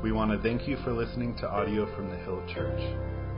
We 0.00 0.12
want 0.12 0.30
to 0.30 0.38
thank 0.38 0.68
you 0.68 0.76
for 0.84 0.92
listening 0.92 1.34
to 1.38 1.50
audio 1.50 1.92
from 1.96 2.08
the 2.08 2.16
Hill 2.18 2.40
Church. 2.54 2.80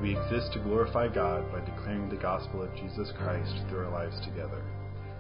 We 0.03 0.15
exist 0.15 0.53
to 0.53 0.59
glorify 0.59 1.09
God 1.09 1.51
by 1.51 1.61
declaring 1.65 2.11
the 2.11 2.17
gospel 2.17 2.63
of 2.63 2.77
Jesus 2.77 3.11
Christ 3.17 3.55
through 3.67 3.87
our 3.87 3.91
lives 3.91 4.21
together. 4.27 4.63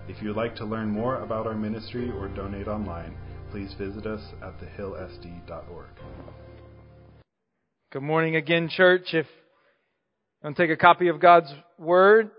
If 0.06 0.21
you 0.21 0.29
would 0.29 0.37
like 0.37 0.54
to 0.56 0.66
learn 0.66 0.90
more 0.90 1.22
about 1.22 1.46
our 1.46 1.54
ministry 1.54 2.11
or 2.11 2.29
donate 2.29 2.68
online, 2.68 3.16
please 3.50 3.72
visit 3.79 4.04
us 4.04 4.21
at 4.42 4.61
thehillsd.org. 4.61 5.88
Good 7.91 8.02
morning 8.02 8.36
again, 8.36 8.68
church. 8.68 9.14
If 9.14 9.25
you 9.25 10.45
want 10.45 10.59
to 10.59 10.62
take 10.62 10.70
a 10.70 10.77
copy 10.77 11.09
of 11.09 11.20
God's 11.20 11.50
Word, 11.79 12.32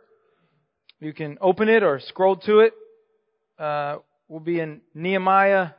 you 1.00 1.12
can 1.14 1.40
open 1.42 1.70
it 1.70 1.82
or 1.82 2.00
scroll 2.00 2.36
to 2.36 2.60
it. 2.60 2.74
Uh, 3.58 3.98
we'll 4.28 4.42
be 4.42 4.60
in 4.60 4.82
Nehemiah 4.94 5.70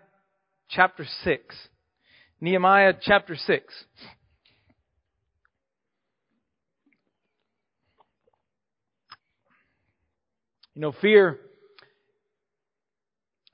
chapter 0.69 1.07
6. 1.23 1.69
Nehemiah 2.43 2.95
chapter 3.01 3.37
6. 3.37 3.75
You 10.75 10.83
know, 10.83 10.93
fear, 11.01 11.39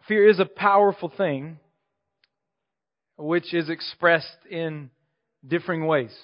fear 0.07 0.27
is 0.27 0.41
a 0.41 0.47
powerful 0.47 1.13
thing 1.15 1.59
which 3.19 3.53
is 3.53 3.69
expressed 3.69 4.39
in 4.51 4.89
differing 5.47 5.87
ways. 5.87 6.17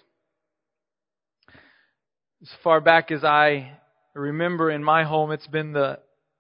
As 2.41 2.49
far 2.63 2.81
back 2.81 3.11
as 3.11 3.25
I 3.25 3.73
remember 4.15 4.71
in 4.71 4.83
my 4.83 5.05
home, 5.05 5.33
it's 5.33 5.47
been 5.49 5.75
the, 5.75 5.99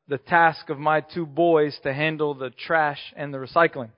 the 0.08 0.16
task 0.16 0.70
of 0.70 0.78
my 0.78 1.02
two 1.02 1.26
boys 1.26 1.78
to 1.82 1.92
handle 1.92 2.32
the 2.32 2.48
trash 2.48 3.12
and 3.14 3.34
the 3.34 3.36
recycling. 3.36 3.90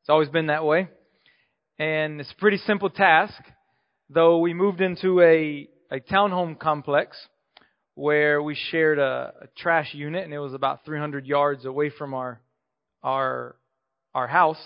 It's 0.00 0.08
always 0.08 0.28
been 0.28 0.48
that 0.48 0.64
way. 0.64 0.88
And 1.78 2.20
it's 2.22 2.32
a 2.32 2.40
pretty 2.40 2.56
simple 2.58 2.88
task, 2.88 3.34
though 4.08 4.38
we 4.38 4.54
moved 4.54 4.80
into 4.80 5.20
a, 5.20 5.68
a 5.90 6.00
townhome 6.00 6.58
complex 6.58 7.18
where 7.94 8.42
we 8.42 8.54
shared 8.70 8.98
a, 8.98 9.34
a 9.42 9.46
trash 9.58 9.92
unit 9.92 10.24
and 10.24 10.32
it 10.32 10.38
was 10.38 10.54
about 10.54 10.86
300 10.86 11.26
yards 11.26 11.66
away 11.66 11.90
from 11.90 12.14
our, 12.14 12.40
our, 13.02 13.56
our 14.14 14.26
house. 14.26 14.58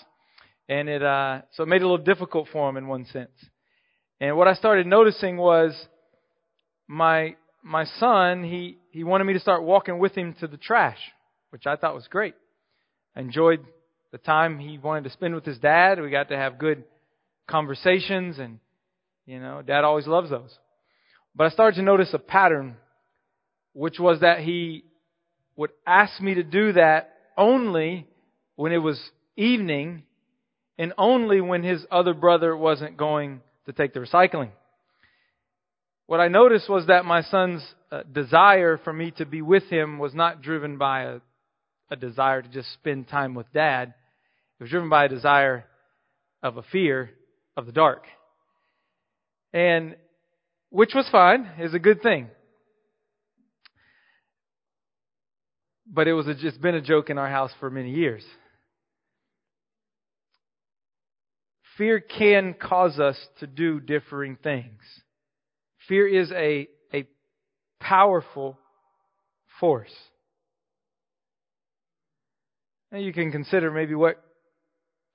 And 0.69 0.89
it, 0.89 1.03
uh, 1.03 1.41
so 1.55 1.65
it 1.65 1.67
made 1.67 1.83
it 1.83 1.85
a 1.85 1.89
little 1.89 2.05
difficult 2.05 2.47
for 2.53 2.69
him 2.69 2.77
in 2.77 2.87
one 2.87 3.05
sense. 3.07 3.33
And 4.21 4.37
what 4.37 4.47
I 4.47 4.55
started 4.55 4.87
noticing 4.87 5.37
was 5.37 5.75
my, 6.87 7.35
my 7.65 7.87
son, 7.99 8.45
he, 8.45 8.79
he 8.93 9.03
wanted 9.03 9.25
me 9.25 9.33
to 9.33 9.41
start 9.41 9.65
walking 9.65 9.99
with 9.99 10.15
him 10.15 10.37
to 10.39 10.47
the 10.47 10.57
trash, 10.57 10.99
which 11.51 11.67
I 11.67 11.75
thought 11.75 11.97
was 11.97 12.07
great. 12.07 12.35
I 13.17 13.21
enjoyed 13.21 13.65
the 14.13 14.19
time 14.19 14.61
he 14.61 14.79
wanted 14.79 15.05
to 15.05 15.11
spend 15.11 15.35
with 15.35 15.45
his 15.45 15.59
dad. 15.59 16.01
We 16.01 16.11
got 16.11 16.29
to 16.29 16.37
have 16.37 16.59
good 16.59 16.85
conversations 17.51 18.39
and, 18.39 18.59
you 19.27 19.41
know, 19.41 19.63
dad 19.63 19.85
always 19.85 20.07
loves 20.07 20.31
those. 20.31 20.57
But 21.35 21.49
I 21.49 21.51
started 21.51 21.77
to 21.77 21.83
notice 21.83 22.15
a 22.15 22.19
pattern 22.19 22.77
which 23.73 23.99
was 23.99 24.21
that 24.21 24.41
he 24.41 24.85
would 25.57 25.71
ask 25.87 26.21
me 26.21 26.35
to 26.35 26.43
do 26.43 26.73
that 26.73 27.15
only 27.37 28.07
when 28.57 28.73
it 28.73 28.79
was 28.79 29.01
evening 29.37 30.03
and 30.79 30.93
only 30.99 31.41
when 31.41 31.63
his 31.63 31.85
other 31.91 32.15
brother 32.15 32.57
wasn't 32.57 32.97
going 32.97 33.41
to 33.67 33.73
take 33.73 33.93
the 33.93 34.01
recycling. 34.01 34.51
What 36.07 36.21
I 36.21 36.29
noticed 36.29 36.69
was 36.69 36.87
that 36.87 37.05
my 37.05 37.23
son's 37.23 37.63
uh, 37.93 38.03
desire 38.11 38.79
for 38.79 38.93
me 38.93 39.13
to 39.13 39.27
be 39.27 39.43
with 39.43 39.65
him 39.65 39.99
was 39.99 40.15
not 40.15 40.43
driven 40.43 40.77
by 40.77 41.03
a, 41.03 41.21
a 41.91 41.97
desire 41.97 42.43
to 42.43 42.49
just 42.49 42.73
spend 42.73 43.09
time 43.09 43.35
with 43.35 43.53
dad. 43.53 43.95
It 44.59 44.65
was 44.65 44.71
driven 44.71 44.89
by 44.89 45.05
a 45.05 45.09
desire 45.09 45.65
of 46.43 46.57
a 46.57 46.63
fear 46.63 47.11
of 47.61 47.67
the 47.67 47.73
dark. 47.73 48.05
And, 49.53 49.95
which 50.71 50.93
was 50.95 51.09
fine, 51.13 51.49
is 51.61 51.75
a 51.75 51.79
good 51.79 52.03
thing. 52.03 52.31
but 55.93 56.07
it 56.07 56.13
was 56.13 56.29
a, 56.29 56.35
just 56.35 56.61
been 56.61 56.75
a 56.75 56.81
joke 56.81 57.11
in 57.11 57.19
our 57.19 57.29
house 57.29 57.51
for 57.59 57.69
many 57.69 57.91
years. 57.91 58.25
Fear 61.77 62.01
can 62.01 62.55
cause 62.55 62.99
us 62.99 63.17
to 63.41 63.47
do 63.47 63.81
differing 63.81 64.37
things. 64.37 64.81
Fear 65.89 66.09
is 66.09 66.31
a, 66.31 66.69
a 66.95 67.07
powerful 67.81 68.59
force. 69.59 69.95
And 72.93 73.03
you 73.03 73.13
can 73.13 73.33
consider 73.33 73.71
maybe 73.71 73.95
what 73.95 74.23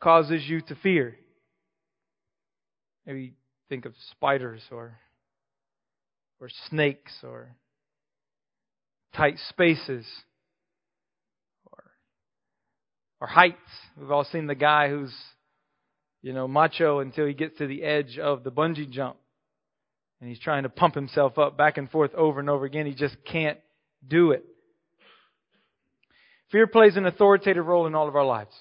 causes 0.02 0.44
you 0.46 0.62
to 0.62 0.76
fear. 0.76 1.18
Maybe 3.06 3.34
think 3.70 3.86
of 3.86 3.94
spiders 4.12 4.62
or 4.72 4.98
or 6.40 6.50
snakes 6.70 7.14
or 7.24 7.56
tight 9.16 9.38
spaces 9.50 10.06
or 13.22 13.28
heights. 13.28 13.58
We've 13.98 14.12
all 14.12 14.26
seen 14.26 14.48
the 14.48 14.56
guy 14.56 14.90
who's, 14.90 15.14
you 16.22 16.34
know, 16.34 16.48
macho 16.48 17.00
until 17.00 17.26
he 17.26 17.34
gets 17.34 17.58
to 17.58 17.68
the 17.68 17.84
edge 17.84 18.20
of 18.20 18.44
the 18.44 18.52
bungee 18.52 18.90
jump. 18.90 19.18
And 20.20 20.30
he's 20.30 20.40
trying 20.40 20.64
to 20.64 20.70
pump 20.70 20.96
himself 20.96 21.38
up 21.38 21.58
back 21.58 21.78
and 21.78 21.90
forth 21.90 22.14
over 22.16 22.40
and 22.40 22.50
over 22.50 22.66
again. 22.66 22.86
He 22.86 22.94
just 22.94 23.16
can't 23.26 23.60
do 24.08 24.32
it. 24.32 24.46
Fear 26.52 26.68
plays 26.68 26.96
an 26.96 27.06
authoritative 27.06 27.66
role 27.66 27.86
in 27.86 27.96
all 27.96 28.08
of 28.08 28.16
our 28.16 28.26
lives. 28.26 28.54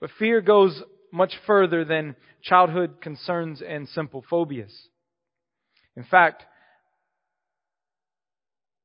But 0.00 0.10
fear 0.18 0.40
goes 0.40 0.80
much 1.12 1.34
further 1.46 1.84
than 1.84 2.16
childhood 2.42 3.00
concerns 3.00 3.62
and 3.66 3.88
simple 3.88 4.24
phobias. 4.28 4.88
In 5.96 6.04
fact, 6.04 6.44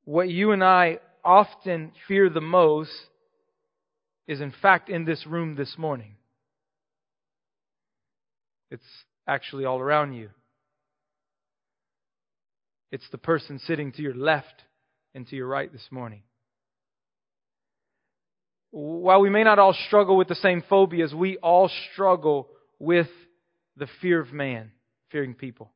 what 0.03 0.29
you 0.29 0.51
and 0.51 0.63
I 0.63 0.99
often 1.23 1.91
fear 2.07 2.29
the 2.29 2.41
most 2.41 2.91
is 4.27 4.41
in 4.41 4.53
fact 4.61 4.89
in 4.89 5.05
this 5.05 5.25
room 5.25 5.55
this 5.55 5.77
morning. 5.77 6.15
It's 8.71 8.83
actually 9.27 9.65
all 9.65 9.79
around 9.79 10.13
you. 10.13 10.29
It's 12.91 13.07
the 13.11 13.17
person 13.17 13.59
sitting 13.59 13.91
to 13.93 14.01
your 14.01 14.15
left 14.15 14.63
and 15.13 15.27
to 15.27 15.35
your 15.35 15.47
right 15.47 15.71
this 15.71 15.87
morning. 15.91 16.23
While 18.77 19.21
we 19.21 19.29
may 19.29 19.45
not 19.45 19.57
all 19.57 19.73
struggle 19.87 20.17
with 20.17 20.27
the 20.27 20.35
same 20.35 20.61
phobias, 20.67 21.13
we 21.13 21.37
all 21.37 21.71
struggle 21.93 22.49
with 22.77 23.07
the 23.77 23.87
fear 24.01 24.19
of 24.19 24.33
man, 24.33 24.73
fearing 25.13 25.33
people. 25.33 25.71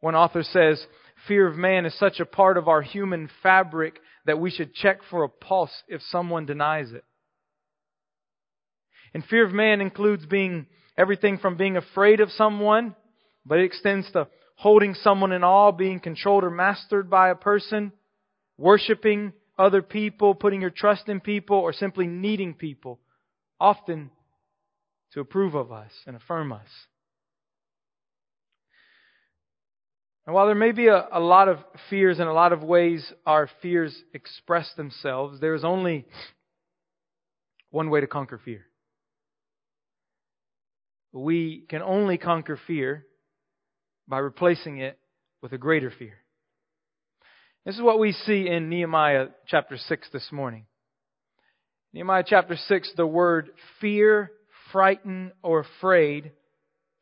One 0.00 0.16
author 0.16 0.42
says, 0.42 0.84
fear 1.28 1.46
of 1.46 1.54
man 1.56 1.86
is 1.86 1.96
such 1.96 2.18
a 2.18 2.26
part 2.26 2.56
of 2.56 2.66
our 2.66 2.82
human 2.82 3.30
fabric 3.40 4.00
that 4.26 4.40
we 4.40 4.50
should 4.50 4.74
check 4.74 4.98
for 5.08 5.22
a 5.22 5.28
pulse 5.28 5.70
if 5.86 6.02
someone 6.10 6.44
denies 6.44 6.90
it. 6.90 7.04
And 9.14 9.24
fear 9.24 9.46
of 9.46 9.52
man 9.52 9.80
includes 9.80 10.26
being 10.26 10.66
everything 10.96 11.38
from 11.38 11.56
being 11.56 11.76
afraid 11.76 12.18
of 12.18 12.32
someone, 12.32 12.96
but 13.46 13.60
it 13.60 13.64
extends 13.66 14.10
to 14.10 14.26
holding 14.56 14.94
someone 14.94 15.30
in 15.30 15.44
awe, 15.44 15.70
being 15.70 16.00
controlled 16.00 16.42
or 16.42 16.50
mastered 16.50 17.08
by 17.08 17.28
a 17.28 17.36
person, 17.36 17.92
worshiping 18.56 19.34
other 19.58 19.82
people, 19.82 20.34
putting 20.34 20.60
your 20.60 20.70
trust 20.70 21.08
in 21.08 21.20
people, 21.20 21.56
or 21.56 21.72
simply 21.72 22.06
needing 22.06 22.54
people, 22.54 23.00
often 23.58 24.10
to 25.12 25.20
approve 25.20 25.54
of 25.54 25.72
us 25.72 25.90
and 26.06 26.16
affirm 26.16 26.52
us. 26.52 26.68
And 30.26 30.34
while 30.34 30.44
there 30.44 30.54
may 30.54 30.72
be 30.72 30.88
a, 30.88 31.08
a 31.10 31.20
lot 31.20 31.48
of 31.48 31.58
fears 31.88 32.18
and 32.18 32.28
a 32.28 32.34
lot 32.34 32.52
of 32.52 32.62
ways 32.62 33.12
our 33.24 33.48
fears 33.62 33.96
express 34.12 34.70
themselves, 34.76 35.40
there 35.40 35.54
is 35.54 35.64
only 35.64 36.04
one 37.70 37.88
way 37.88 38.02
to 38.02 38.06
conquer 38.06 38.38
fear. 38.44 38.66
We 41.12 41.64
can 41.70 41.80
only 41.80 42.18
conquer 42.18 42.60
fear 42.66 43.06
by 44.06 44.18
replacing 44.18 44.78
it 44.78 44.98
with 45.40 45.52
a 45.52 45.58
greater 45.58 45.90
fear. 45.90 46.18
This 47.68 47.76
is 47.76 47.82
what 47.82 47.98
we 47.98 48.12
see 48.12 48.48
in 48.48 48.70
Nehemiah 48.70 49.26
chapter 49.46 49.76
6 49.76 50.08
this 50.10 50.32
morning. 50.32 50.64
Nehemiah 51.92 52.24
chapter 52.26 52.56
6, 52.56 52.92
the 52.96 53.06
word 53.06 53.50
fear, 53.78 54.30
frighten, 54.72 55.32
or 55.42 55.60
afraid 55.60 56.32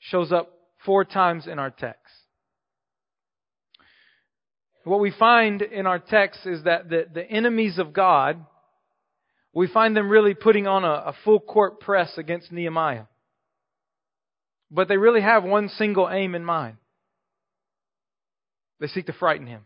shows 0.00 0.32
up 0.32 0.50
four 0.84 1.04
times 1.04 1.46
in 1.46 1.60
our 1.60 1.70
text. 1.70 2.12
What 4.82 4.98
we 4.98 5.12
find 5.12 5.62
in 5.62 5.86
our 5.86 6.00
text 6.00 6.40
is 6.44 6.64
that 6.64 6.88
the, 6.90 7.06
the 7.14 7.30
enemies 7.30 7.78
of 7.78 7.92
God, 7.92 8.44
we 9.54 9.68
find 9.68 9.96
them 9.96 10.10
really 10.10 10.34
putting 10.34 10.66
on 10.66 10.82
a, 10.84 10.88
a 10.88 11.14
full 11.24 11.38
court 11.38 11.78
press 11.78 12.10
against 12.18 12.50
Nehemiah. 12.50 13.04
But 14.72 14.88
they 14.88 14.96
really 14.96 15.22
have 15.22 15.44
one 15.44 15.68
single 15.68 16.08
aim 16.10 16.34
in 16.34 16.44
mind. 16.44 16.78
They 18.80 18.88
seek 18.88 19.06
to 19.06 19.12
frighten 19.12 19.46
him. 19.46 19.62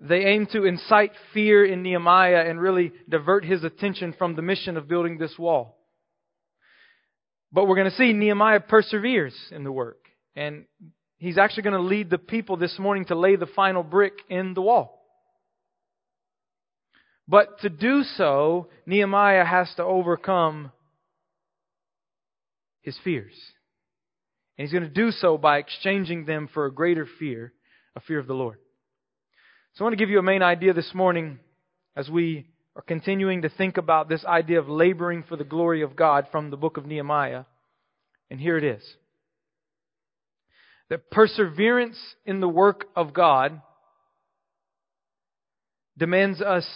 They 0.00 0.26
aim 0.26 0.46
to 0.52 0.64
incite 0.64 1.12
fear 1.32 1.64
in 1.64 1.82
Nehemiah 1.82 2.44
and 2.48 2.60
really 2.60 2.92
divert 3.08 3.44
his 3.44 3.64
attention 3.64 4.14
from 4.18 4.36
the 4.36 4.42
mission 4.42 4.76
of 4.76 4.88
building 4.88 5.18
this 5.18 5.38
wall. 5.38 5.78
But 7.52 7.66
we're 7.66 7.76
going 7.76 7.90
to 7.90 7.96
see 7.96 8.12
Nehemiah 8.12 8.60
perseveres 8.60 9.34
in 9.50 9.64
the 9.64 9.72
work. 9.72 10.04
And 10.34 10.66
he's 11.16 11.38
actually 11.38 11.62
going 11.62 11.80
to 11.80 11.88
lead 11.88 12.10
the 12.10 12.18
people 12.18 12.58
this 12.58 12.78
morning 12.78 13.06
to 13.06 13.14
lay 13.14 13.36
the 13.36 13.46
final 13.46 13.82
brick 13.82 14.14
in 14.28 14.52
the 14.52 14.60
wall. 14.60 15.02
But 17.28 17.60
to 17.60 17.70
do 17.70 18.02
so, 18.02 18.68
Nehemiah 18.84 19.44
has 19.44 19.72
to 19.76 19.84
overcome 19.84 20.70
his 22.82 22.96
fears. 23.02 23.34
And 24.56 24.66
he's 24.66 24.72
going 24.72 24.84
to 24.84 24.90
do 24.90 25.10
so 25.10 25.38
by 25.38 25.58
exchanging 25.58 26.26
them 26.26 26.48
for 26.52 26.66
a 26.66 26.72
greater 26.72 27.06
fear, 27.18 27.52
a 27.96 28.00
fear 28.00 28.18
of 28.18 28.26
the 28.26 28.34
Lord. 28.34 28.58
So 29.76 29.84
I 29.84 29.88
want 29.88 29.92
to 29.92 30.02
give 30.02 30.08
you 30.08 30.18
a 30.18 30.22
main 30.22 30.42
idea 30.42 30.72
this 30.72 30.94
morning 30.94 31.38
as 31.94 32.08
we 32.08 32.46
are 32.74 32.80
continuing 32.80 33.42
to 33.42 33.50
think 33.50 33.76
about 33.76 34.08
this 34.08 34.24
idea 34.24 34.58
of 34.58 34.70
laboring 34.70 35.22
for 35.22 35.36
the 35.36 35.44
glory 35.44 35.82
of 35.82 35.94
God 35.94 36.28
from 36.32 36.48
the 36.48 36.56
book 36.56 36.78
of 36.78 36.86
Nehemiah. 36.86 37.44
And 38.30 38.40
here 38.40 38.56
it 38.56 38.64
is. 38.64 38.82
That 40.88 41.10
perseverance 41.10 41.98
in 42.24 42.40
the 42.40 42.48
work 42.48 42.86
of 42.96 43.12
God 43.12 43.60
demands 45.98 46.40
us 46.40 46.66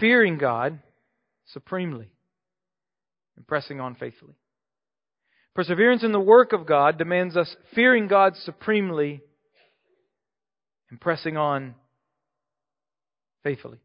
fearing 0.00 0.38
God 0.38 0.78
supremely 1.52 2.08
and 3.36 3.46
pressing 3.46 3.80
on 3.80 3.96
faithfully. 3.96 4.36
Perseverance 5.54 6.02
in 6.02 6.12
the 6.12 6.20
work 6.20 6.54
of 6.54 6.64
God 6.64 6.96
demands 6.96 7.36
us 7.36 7.54
fearing 7.74 8.08
God 8.08 8.34
supremely 8.34 9.20
and 10.90 11.00
pressing 11.00 11.36
on 11.36 11.74
faithfully. 13.42 13.78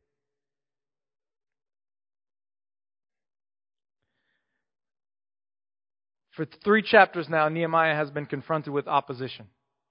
For 6.36 6.46
three 6.64 6.82
chapters 6.82 7.28
now, 7.30 7.48
Nehemiah 7.48 7.96
has 7.96 8.10
been 8.10 8.26
confronted 8.26 8.74
with 8.74 8.88
opposition 8.88 9.48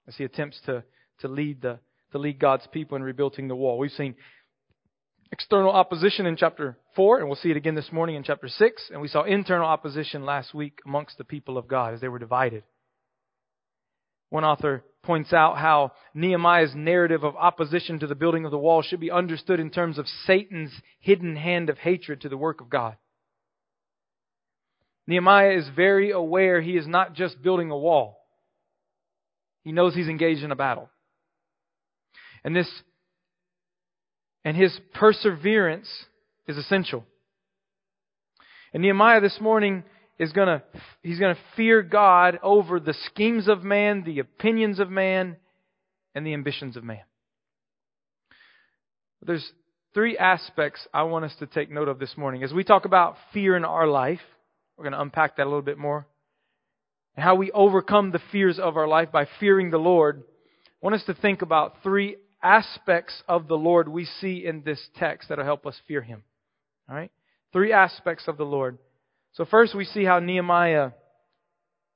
as 0.07 0.15
he 0.15 0.25
attempts 0.25 0.59
to, 0.65 0.83
to, 1.19 1.27
lead, 1.27 1.61
the, 1.61 1.79
to 2.11 2.17
lead 2.17 2.37
God's 2.39 2.67
people 2.67 2.97
in 2.97 3.03
rebuilding 3.03 3.47
the 3.47 3.55
wall. 3.55 3.77
We've 3.77 3.91
seen 3.91 4.15
external 5.31 5.71
opposition 5.71 6.25
in 6.25 6.35
chapter 6.35 6.77
4, 6.97 7.19
and 7.19 7.27
we'll 7.27 7.37
see 7.37 7.51
it 7.51 7.57
again 7.57 7.75
this 7.75 7.91
morning 7.93 8.17
in 8.17 8.23
chapter 8.23 8.49
6. 8.49 8.89
And 8.91 9.01
we 9.01 9.07
saw 9.07 9.23
internal 9.23 9.65
opposition 9.65 10.25
last 10.25 10.53
week 10.53 10.79
amongst 10.85 11.17
the 11.17 11.23
people 11.23 11.57
of 11.57 11.67
God 11.67 11.93
as 11.93 12.01
they 12.01 12.09
were 12.09 12.19
divided. 12.19 12.63
One 14.29 14.43
author 14.43 14.83
points 15.03 15.33
out 15.33 15.57
how 15.57 15.91
Nehemiah's 16.13 16.73
narrative 16.73 17.23
of 17.23 17.35
opposition 17.35 17.99
to 17.99 18.07
the 18.07 18.15
building 18.15 18.45
of 18.45 18.51
the 18.51 18.57
wall 18.57 18.81
should 18.81 19.01
be 19.01 19.11
understood 19.11 19.59
in 19.59 19.69
terms 19.69 19.97
of 19.97 20.07
Satan's 20.25 20.71
hidden 20.99 21.35
hand 21.35 21.69
of 21.69 21.77
hatred 21.77 22.21
to 22.21 22.29
the 22.29 22.37
work 22.37 22.61
of 22.61 22.69
God. 22.69 22.95
Nehemiah 25.05 25.57
is 25.57 25.67
very 25.75 26.11
aware 26.11 26.61
he 26.61 26.77
is 26.77 26.87
not 26.87 27.13
just 27.13 27.43
building 27.43 27.69
a 27.69 27.77
wall. 27.77 28.17
He 29.63 29.73
knows 29.73 29.93
he's 29.93 30.07
engaged 30.07 30.43
in 30.43 30.51
a 30.51 30.55
battle. 30.55 30.89
And 32.43 32.55
this 32.55 32.69
and 34.45 34.57
his 34.57 34.77
perseverance 34.93 35.89
is 36.47 36.57
essential. 36.57 37.05
And 38.73 38.83
Nehemiah 38.83 39.21
this 39.21 39.39
morning 39.39 39.83
is 40.19 40.31
going 40.31 40.47
to 40.47 40.63
he's 41.01 41.19
going 41.19 41.35
to 41.35 41.41
fear 41.55 41.81
God 41.81 42.39
over 42.43 42.79
the 42.79 42.93
schemes 43.05 43.47
of 43.47 43.63
man, 43.63 44.03
the 44.03 44.19
opinions 44.19 44.79
of 44.79 44.89
man, 44.89 45.37
and 46.15 46.25
the 46.25 46.33
ambitions 46.33 46.77
of 46.77 46.83
man. 46.83 47.01
There's 49.21 49.51
three 49.93 50.17
aspects 50.17 50.85
I 50.93 51.03
want 51.03 51.25
us 51.25 51.35
to 51.39 51.47
take 51.47 51.71
note 51.71 51.87
of 51.87 51.99
this 51.99 52.17
morning. 52.17 52.43
As 52.43 52.51
we 52.51 52.63
talk 52.63 52.85
about 52.85 53.15
fear 53.31 53.55
in 53.55 53.63
our 53.63 53.87
life, 53.87 54.19
we're 54.77 54.83
going 54.83 54.93
to 54.93 55.01
unpack 55.01 55.37
that 55.37 55.43
a 55.43 55.49
little 55.49 55.61
bit 55.61 55.77
more. 55.77 56.05
And 57.15 57.23
how 57.23 57.35
we 57.35 57.51
overcome 57.51 58.11
the 58.11 58.21
fears 58.31 58.59
of 58.59 58.75
our 58.75 58.87
life 58.87 59.11
by 59.11 59.27
fearing 59.39 59.69
the 59.69 59.77
Lord. 59.77 60.23
I 60.25 60.85
want 60.85 60.95
us 60.95 61.05
to 61.05 61.13
think 61.13 61.41
about 61.41 61.83
three 61.83 62.17
aspects 62.41 63.21
of 63.27 63.47
the 63.47 63.55
Lord 63.55 63.87
we 63.87 64.05
see 64.05 64.45
in 64.45 64.63
this 64.63 64.81
text 64.97 65.29
that'll 65.29 65.45
help 65.45 65.65
us 65.65 65.79
fear 65.87 66.01
Him. 66.01 66.23
All 66.89 66.95
right? 66.95 67.11
Three 67.53 67.71
aspects 67.71 68.27
of 68.27 68.37
the 68.37 68.45
Lord. 68.45 68.79
So 69.33 69.45
first 69.45 69.75
we 69.75 69.85
see 69.85 70.05
how 70.05 70.19
Nehemiah, 70.19 70.91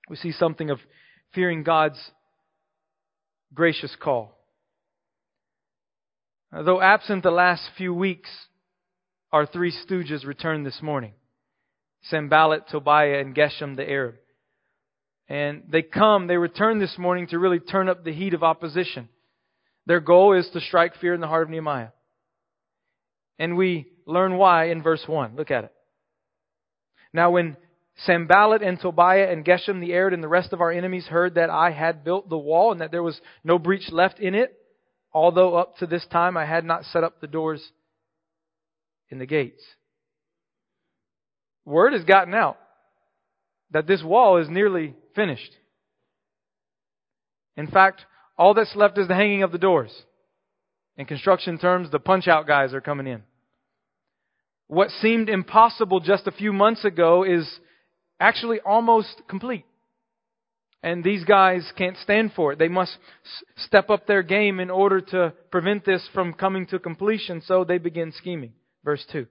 we 0.10 0.16
see 0.16 0.32
something 0.32 0.70
of 0.70 0.80
fearing 1.34 1.64
God's 1.64 2.00
gracious 3.54 3.96
call. 4.02 4.38
Though 6.52 6.82
absent 6.82 7.24
the 7.24 7.32
last 7.32 7.64
few 7.78 7.94
weeks, 7.94 8.30
our 9.32 9.46
three 9.46 9.72
stooges 9.72 10.26
returned 10.26 10.66
this 10.66 10.82
morning. 10.82 11.14
Sanballat, 12.04 12.70
Tobiah, 12.70 13.20
and 13.20 13.36
Geshem 13.36 13.76
the 13.76 13.88
Arab. 13.88 14.16
And 15.28 15.64
they 15.70 15.82
come, 15.82 16.28
they 16.28 16.38
return 16.38 16.80
this 16.80 16.98
morning 16.98 17.28
to 17.28 17.40
really 17.40 17.60
turn 17.60 17.90
up 17.90 18.04
the 18.04 18.14
heat 18.14 18.34
of 18.34 18.44
opposition. 18.44 19.10
Their 19.86 20.00
goal 20.00 20.34
is 20.34 20.50
to 20.54 20.62
strike 20.62 20.96
fear 20.96 21.14
in 21.14 21.22
the 21.22 21.28
heart 21.28 21.44
of 21.44 21.50
Nehemiah. 21.50 21.90
And 23.38 23.58
we 23.58 23.88
learn 24.06 24.38
why 24.38 24.70
in 24.70 24.82
verse 24.82 25.04
1. 25.06 25.36
Look 25.36 25.52
at 25.52 25.66
it. 25.66 25.74
Now 27.14 27.32
when 27.32 27.58
Sanballat 28.06 28.62
and 28.62 28.80
Tobiah 28.80 29.32
and 29.32 29.44
Geshem 29.44 29.82
the 29.82 29.94
Arab 29.94 30.14
and 30.14 30.24
the 30.24 30.28
rest 30.28 30.54
of 30.54 30.62
our 30.62 30.72
enemies 30.72 31.08
heard 31.08 31.36
that 31.36 31.50
I 31.50 31.72
had 31.72 32.04
built 32.04 32.30
the 32.30 32.38
wall 32.38 32.72
and 32.72 32.82
that 32.82 32.92
there 32.92 33.04
was 33.04 33.20
no 33.44 33.58
breach 33.58 33.92
left 33.92 34.20
in 34.20 34.36
it, 34.36 34.56
although 35.12 35.56
up 35.56 35.78
to 35.78 35.88
this 35.88 36.06
time 36.12 36.38
I 36.38 36.46
had 36.46 36.64
not 36.64 36.86
set 36.86 37.04
up 37.04 37.20
the 37.20 37.28
doors 37.28 37.72
in 39.10 39.18
the 39.18 39.26
gates. 39.26 39.64
Word 41.66 41.94
has 41.94 42.04
gotten 42.04 42.34
out 42.34 42.58
that 43.72 43.88
this 43.88 44.04
wall 44.04 44.38
is 44.38 44.48
nearly 44.48 44.96
finished. 45.16 45.52
In 47.58 47.68
fact, 47.68 48.06
all 48.38 48.54
that's 48.54 48.76
left 48.76 48.98
is 48.98 49.08
the 49.08 49.16
hanging 49.16 49.44
of 49.44 49.52
the 49.52 49.58
doors. 49.58 49.92
In 50.96 51.06
construction 51.06 51.58
terms, 51.58 51.90
the 51.92 52.00
punch 52.00 52.28
out 52.28 52.48
guys 52.48 52.74
are 52.74 52.82
coming 52.82 53.08
in. 53.08 53.24
What 54.68 54.90
seemed 55.02 55.30
impossible 55.30 56.00
just 56.00 56.28
a 56.28 56.32
few 56.32 56.52
months 56.52 56.84
ago 56.84 57.24
is 57.24 57.48
actually 58.20 58.60
almost 58.60 59.22
complete. 59.30 59.66
And 60.84 61.04
these 61.04 61.24
guys 61.24 61.70
can't 61.78 61.98
stand 61.98 62.34
for 62.36 62.54
it. 62.54 62.60
They 62.60 62.68
must 62.68 62.98
step 63.58 63.90
up 63.90 64.06
their 64.06 64.24
game 64.24 64.60
in 64.60 64.70
order 64.70 65.02
to 65.02 65.34
prevent 65.52 65.86
this 65.86 66.08
from 66.14 66.34
coming 66.34 66.68
to 66.68 66.80
completion, 66.80 67.42
so 67.46 67.64
they 67.64 67.78
begin 67.78 68.12
scheming. 68.12 68.54
Verse 68.84 69.06
2. 69.12 69.26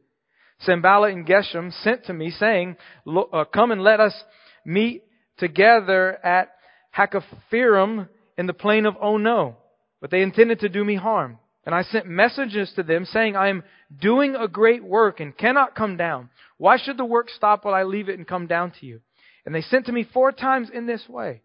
Sanballat 0.60 1.12
and 1.12 1.26
Geshem 1.26 1.72
sent 1.82 2.06
to 2.06 2.12
me 2.12 2.30
saying, 2.30 2.76
uh, 3.06 3.44
Come 3.52 3.70
and 3.70 3.82
let 3.82 4.00
us 4.00 4.14
meet 4.64 5.04
together 5.38 6.18
at 6.24 6.48
Hakkephirim 6.96 8.08
in 8.38 8.46
the 8.46 8.54
plain 8.54 8.86
of 8.86 8.96
Ono, 9.00 9.56
but 10.00 10.10
they 10.10 10.22
intended 10.22 10.60
to 10.60 10.68
do 10.68 10.84
me 10.84 10.96
harm. 10.96 11.38
And 11.66 11.74
I 11.74 11.82
sent 11.82 12.06
messages 12.06 12.72
to 12.76 12.84
them 12.84 13.04
saying, 13.04 13.34
I 13.34 13.48
am 13.48 13.64
doing 14.00 14.36
a 14.36 14.46
great 14.46 14.84
work 14.84 15.18
and 15.18 15.36
cannot 15.36 15.74
come 15.74 15.96
down. 15.96 16.30
Why 16.58 16.78
should 16.78 16.96
the 16.96 17.04
work 17.04 17.28
stop 17.28 17.64
while 17.64 17.74
I 17.74 17.82
leave 17.82 18.08
it 18.08 18.16
and 18.16 18.26
come 18.26 18.46
down 18.46 18.72
to 18.78 18.86
you? 18.86 19.00
And 19.44 19.52
they 19.52 19.62
sent 19.62 19.86
to 19.86 19.92
me 19.92 20.06
four 20.14 20.30
times 20.30 20.70
in 20.72 20.86
this 20.86 21.02
way. 21.08 21.42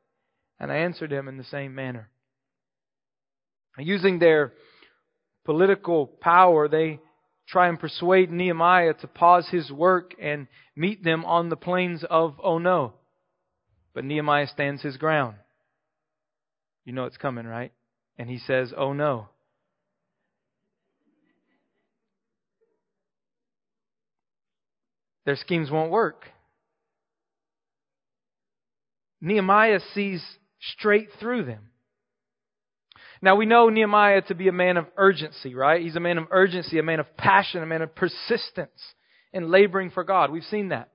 And 0.59 0.71
I 0.71 0.77
answered 0.77 1.09
them 1.09 1.27
in 1.27 1.37
the 1.37 1.43
same 1.43 1.73
manner. 1.73 2.09
Using 3.79 4.19
their 4.19 4.53
political 5.43 6.05
power, 6.05 6.67
they 6.67 6.99
try 7.47 7.67
and 7.67 7.79
persuade 7.79 8.29
Nehemiah 8.31 8.93
to 9.01 9.07
pause 9.07 9.47
his 9.49 9.71
work 9.71 10.13
and 10.21 10.47
meet 10.75 11.03
them 11.03 11.25
on 11.25 11.49
the 11.49 11.55
plains 11.55 12.03
of 12.07 12.39
Ono. 12.43 12.93
But 13.95 14.05
Nehemiah 14.05 14.47
stands 14.47 14.83
his 14.83 14.97
ground. 14.97 15.37
You 16.85 16.93
know 16.93 17.05
it's 17.05 17.17
coming, 17.17 17.47
right? 17.47 17.71
And 18.19 18.29
he 18.29 18.37
says, 18.37 18.71
Oh 18.77 18.93
no. 18.93 19.30
Their 25.25 25.35
schemes 25.35 25.69
won't 25.69 25.91
work. 25.91 26.25
Nehemiah 29.21 29.79
sees 29.93 30.23
straight 30.59 31.09
through 31.19 31.45
them. 31.45 31.69
Now 33.21 33.35
we 33.35 33.45
know 33.45 33.69
Nehemiah 33.69 34.23
to 34.23 34.35
be 34.35 34.47
a 34.47 34.53
man 34.53 34.77
of 34.77 34.87
urgency, 34.97 35.53
right? 35.53 35.81
He's 35.81 35.95
a 35.95 35.99
man 35.99 36.17
of 36.17 36.25
urgency, 36.31 36.79
a 36.79 36.83
man 36.83 36.99
of 36.99 37.17
passion, 37.17 37.61
a 37.61 37.67
man 37.67 37.83
of 37.83 37.93
persistence 37.93 38.81
in 39.31 39.51
laboring 39.51 39.91
for 39.91 40.03
God. 40.03 40.31
We've 40.31 40.43
seen 40.43 40.69
that. 40.69 40.89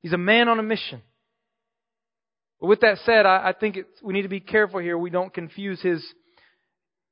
He's 0.00 0.12
a 0.12 0.18
man 0.18 0.48
on 0.48 0.58
a 0.58 0.62
mission. 0.62 1.02
But 2.60 2.66
with 2.66 2.80
that 2.80 2.98
said, 3.06 3.26
I, 3.26 3.50
I 3.50 3.52
think 3.52 3.78
we 4.02 4.12
need 4.12 4.22
to 4.22 4.28
be 4.28 4.40
careful 4.40 4.80
here. 4.80 4.98
We 4.98 5.10
don't 5.10 5.32
confuse 5.32 5.80
his, 5.80 6.04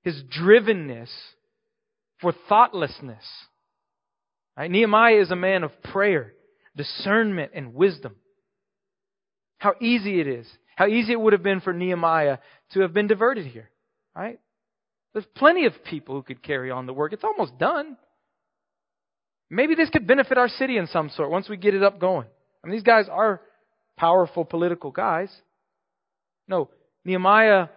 his 0.03 0.21
drivenness 0.25 1.11
for 2.21 2.35
thoughtlessness. 2.49 3.25
Right? 4.59 4.71
Nehemiah 4.71 5.21
is 5.21 5.31
a 5.31 5.37
man 5.37 5.63
of 5.63 5.71
prayer, 5.85 6.33
discernment, 6.77 7.53
and 7.55 7.75
wisdom. 7.75 8.17
How 9.59 9.75
easy 9.81 10.21
it 10.21 10.27
is. 10.27 10.49
How 10.75 10.89
easy 10.89 11.13
it 11.13 11.21
would 11.21 11.33
have 11.33 11.45
been 11.45 11.61
for 11.61 11.73
Nehemiah 11.73 12.39
to 12.73 12.81
have 12.81 12.93
been 12.93 13.07
diverted 13.07 13.47
here. 13.47 13.71
Right? 14.17 14.41
There's 15.13 15.27
plenty 15.37 15.67
of 15.67 15.73
people 15.85 16.17
who 16.17 16.23
could 16.23 16.43
carry 16.43 16.73
on 16.73 16.87
the 16.87 16.93
work. 16.93 17.13
It's 17.13 17.25
almost 17.25 17.57
done. 17.59 17.97
Maybe 19.49 19.77
this 19.77 19.91
could 19.91 20.07
benefit 20.07 20.39
our 20.39 20.49
city 20.49 20.77
in 20.77 20.89
some 20.89 21.09
sort 21.11 21.31
once 21.31 21.49
we 21.49 21.57
get 21.57 21.75
it 21.75 21.83
up 21.83 22.01
going. 22.01 22.27
I 22.63 22.67
mean, 22.67 22.77
these 22.77 22.83
guys 22.83 23.07
are 23.11 23.41
powerful 23.97 24.45
political 24.45 24.91
guys. 24.91 25.31
No, 26.49 26.69
Nehemiah 27.05 27.69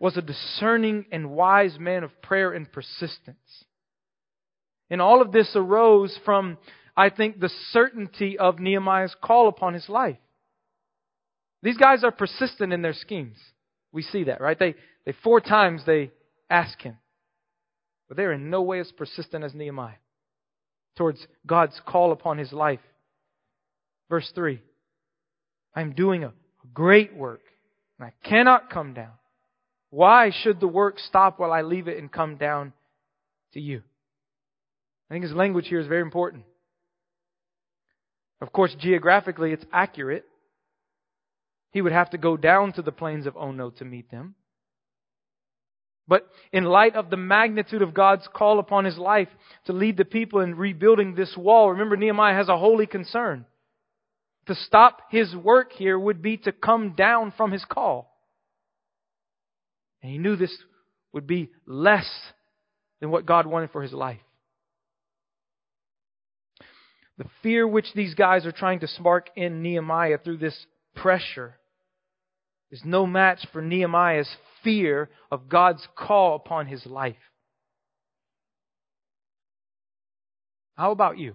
was 0.00 0.16
a 0.16 0.22
discerning 0.22 1.06
and 1.12 1.30
wise 1.30 1.78
man 1.78 2.04
of 2.04 2.22
prayer 2.22 2.52
and 2.52 2.70
persistence. 2.70 3.64
And 4.92 5.00
all 5.00 5.22
of 5.22 5.32
this 5.32 5.50
arose 5.56 6.16
from, 6.22 6.58
I 6.94 7.08
think, 7.08 7.40
the 7.40 7.50
certainty 7.70 8.38
of 8.38 8.60
Nehemiah's 8.60 9.16
call 9.22 9.48
upon 9.48 9.72
his 9.72 9.88
life. 9.88 10.18
These 11.62 11.78
guys 11.78 12.04
are 12.04 12.12
persistent 12.12 12.74
in 12.74 12.82
their 12.82 12.92
schemes. 12.92 13.38
We 13.90 14.02
see 14.02 14.24
that, 14.24 14.42
right? 14.42 14.58
They, 14.58 14.74
they 15.06 15.14
four 15.24 15.40
times 15.40 15.80
they 15.86 16.10
ask 16.50 16.78
him. 16.82 16.98
But 18.06 18.18
they're 18.18 18.32
in 18.32 18.50
no 18.50 18.60
way 18.60 18.80
as 18.80 18.92
persistent 18.92 19.42
as 19.42 19.54
Nehemiah 19.54 19.94
towards 20.98 21.26
God's 21.46 21.80
call 21.86 22.12
upon 22.12 22.36
his 22.36 22.52
life. 22.52 22.80
Verse 24.10 24.30
3 24.34 24.60
I 25.74 25.80
am 25.80 25.94
doing 25.94 26.22
a 26.22 26.34
great 26.74 27.16
work, 27.16 27.40
and 27.98 28.06
I 28.06 28.28
cannot 28.28 28.68
come 28.68 28.92
down. 28.92 29.12
Why 29.88 30.32
should 30.42 30.60
the 30.60 30.68
work 30.68 30.98
stop 30.98 31.38
while 31.38 31.50
I 31.50 31.62
leave 31.62 31.88
it 31.88 31.96
and 31.96 32.12
come 32.12 32.36
down 32.36 32.74
to 33.54 33.60
you? 33.60 33.82
I 35.12 35.14
think 35.14 35.24
his 35.24 35.34
language 35.34 35.68
here 35.68 35.78
is 35.78 35.86
very 35.86 36.00
important. 36.00 36.44
Of 38.40 38.50
course, 38.50 38.74
geographically, 38.78 39.52
it's 39.52 39.64
accurate. 39.70 40.24
He 41.70 41.82
would 41.82 41.92
have 41.92 42.08
to 42.12 42.18
go 42.18 42.38
down 42.38 42.72
to 42.72 42.82
the 42.82 42.92
plains 42.92 43.26
of 43.26 43.36
Ono 43.36 43.68
to 43.72 43.84
meet 43.84 44.10
them. 44.10 44.36
But 46.08 46.26
in 46.50 46.64
light 46.64 46.96
of 46.96 47.10
the 47.10 47.18
magnitude 47.18 47.82
of 47.82 47.92
God's 47.92 48.26
call 48.32 48.58
upon 48.58 48.86
his 48.86 48.96
life 48.96 49.28
to 49.66 49.74
lead 49.74 49.98
the 49.98 50.06
people 50.06 50.40
in 50.40 50.54
rebuilding 50.54 51.14
this 51.14 51.36
wall, 51.36 51.72
remember 51.72 51.98
Nehemiah 51.98 52.34
has 52.34 52.48
a 52.48 52.56
holy 52.56 52.86
concern. 52.86 53.44
To 54.46 54.54
stop 54.54 55.02
his 55.10 55.36
work 55.36 55.72
here 55.72 55.98
would 55.98 56.22
be 56.22 56.38
to 56.38 56.52
come 56.52 56.94
down 56.94 57.34
from 57.36 57.52
his 57.52 57.66
call. 57.66 58.16
And 60.02 60.10
he 60.10 60.16
knew 60.16 60.36
this 60.36 60.56
would 61.12 61.26
be 61.26 61.50
less 61.66 62.08
than 63.02 63.10
what 63.10 63.26
God 63.26 63.44
wanted 63.44 63.72
for 63.72 63.82
his 63.82 63.92
life. 63.92 64.20
The 67.18 67.24
fear 67.42 67.66
which 67.66 67.92
these 67.94 68.14
guys 68.14 68.46
are 68.46 68.52
trying 68.52 68.80
to 68.80 68.88
spark 68.88 69.28
in 69.36 69.62
Nehemiah 69.62 70.18
through 70.18 70.38
this 70.38 70.66
pressure 70.96 71.54
is 72.70 72.82
no 72.84 73.06
match 73.06 73.46
for 73.52 73.60
Nehemiah's 73.60 74.34
fear 74.64 75.10
of 75.30 75.48
God's 75.48 75.86
call 75.96 76.36
upon 76.36 76.66
his 76.66 76.86
life. 76.86 77.16
How 80.74 80.90
about 80.90 81.18
you? 81.18 81.34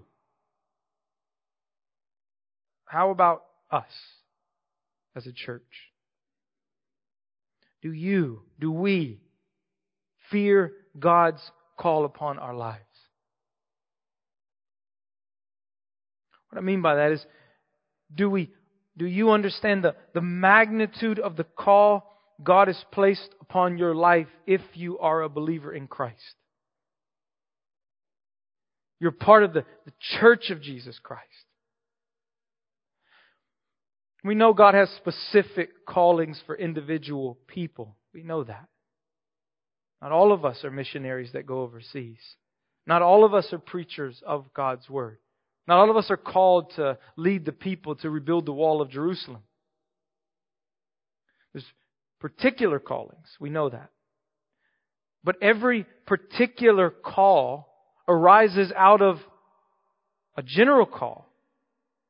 How 2.85 3.11
about 3.11 3.43
us 3.69 3.91
as 5.15 5.27
a 5.27 5.31
church? 5.31 5.61
Do 7.83 7.91
you, 7.91 8.41
do 8.59 8.71
we 8.71 9.19
fear 10.31 10.73
God's 10.97 11.51
call 11.77 12.05
upon 12.05 12.39
our 12.39 12.55
lives? 12.55 12.86
What 16.57 16.63
I 16.63 16.65
mean 16.65 16.81
by 16.81 16.95
that 16.95 17.11
is, 17.11 17.23
do 18.15 18.31
we, 18.31 18.49
do 18.97 19.05
you 19.05 19.29
understand 19.29 19.83
the, 19.83 19.95
the 20.15 20.21
magnitude 20.21 21.19
of 21.19 21.35
the 21.35 21.43
call 21.43 22.19
God 22.43 22.67
has 22.67 22.83
placed 22.91 23.29
upon 23.39 23.77
your 23.77 23.93
life 23.93 24.25
if 24.47 24.61
you 24.73 24.97
are 24.97 25.21
a 25.21 25.29
believer 25.29 25.71
in 25.71 25.85
Christ? 25.85 26.33
You're 28.99 29.11
part 29.11 29.43
of 29.43 29.53
the, 29.53 29.65
the 29.85 29.93
church 30.19 30.49
of 30.49 30.59
Jesus 30.59 30.97
Christ. 30.97 31.21
We 34.23 34.33
know 34.33 34.51
God 34.51 34.73
has 34.73 34.89
specific 34.97 35.85
callings 35.87 36.41
for 36.47 36.57
individual 36.57 37.37
people. 37.45 37.97
We 38.15 38.23
know 38.23 38.43
that. 38.43 38.67
Not 40.01 40.11
all 40.11 40.31
of 40.31 40.43
us 40.43 40.63
are 40.63 40.71
missionaries 40.71 41.33
that 41.33 41.45
go 41.45 41.61
overseas. 41.61 42.17
Not 42.87 43.03
all 43.03 43.23
of 43.23 43.35
us 43.35 43.53
are 43.53 43.59
preachers 43.59 44.23
of 44.25 44.51
God's 44.55 44.89
Word. 44.89 45.19
Not 45.67 45.79
all 45.79 45.89
of 45.89 45.97
us 45.97 46.09
are 46.09 46.17
called 46.17 46.71
to 46.77 46.97
lead 47.17 47.45
the 47.45 47.51
people 47.51 47.95
to 47.97 48.09
rebuild 48.09 48.45
the 48.45 48.53
wall 48.53 48.81
of 48.81 48.89
Jerusalem. 48.89 49.41
There's 51.53 51.65
particular 52.19 52.79
callings. 52.79 53.27
We 53.39 53.49
know 53.49 53.69
that. 53.69 53.89
But 55.23 55.35
every 55.41 55.85
particular 56.05 56.89
call 56.89 57.67
arises 58.07 58.71
out 58.75 59.01
of 59.01 59.17
a 60.37 60.43
general 60.43 60.85
call 60.85 61.27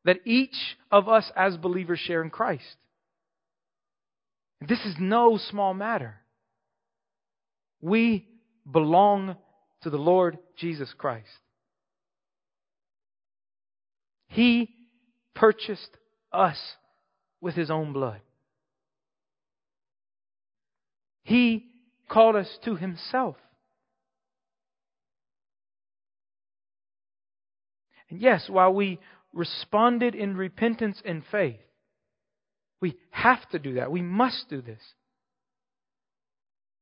that 0.06 0.20
each 0.26 0.56
of 0.92 1.10
us 1.10 1.32
as 1.36 1.58
believers 1.58 2.00
share 2.00 2.22
in 2.22 2.30
Christ. 2.30 2.64
This 4.62 4.80
is 4.86 4.96
no 5.00 5.38
small 5.50 5.74
matter. 5.74 6.16
We 7.82 8.28
belong 8.72 9.36
to 9.82 9.90
the 9.90 9.98
Lord 9.98 10.38
Jesus 10.58 10.94
Christ. 10.98 11.28
He 14.28 14.74
purchased 15.34 15.90
us 16.32 16.58
with 17.42 17.56
His 17.56 17.70
own 17.70 17.94
blood. 17.94 18.22
He 21.24 21.66
called 22.10 22.36
us 22.36 22.58
to 22.66 22.76
Himself. 22.76 23.36
And 28.10 28.22
yes, 28.22 28.50
while 28.50 28.74
we 28.74 29.00
responded 29.34 30.16
in 30.16 30.38
repentance 30.38 31.02
and 31.04 31.24
faith, 31.30 31.60
we 32.80 32.96
have 33.12 33.48
to 33.50 33.60
do 33.60 33.76
that. 33.76 33.92
We 33.92 34.02
must 34.02 34.50
do 34.50 34.62
this. 34.62 34.82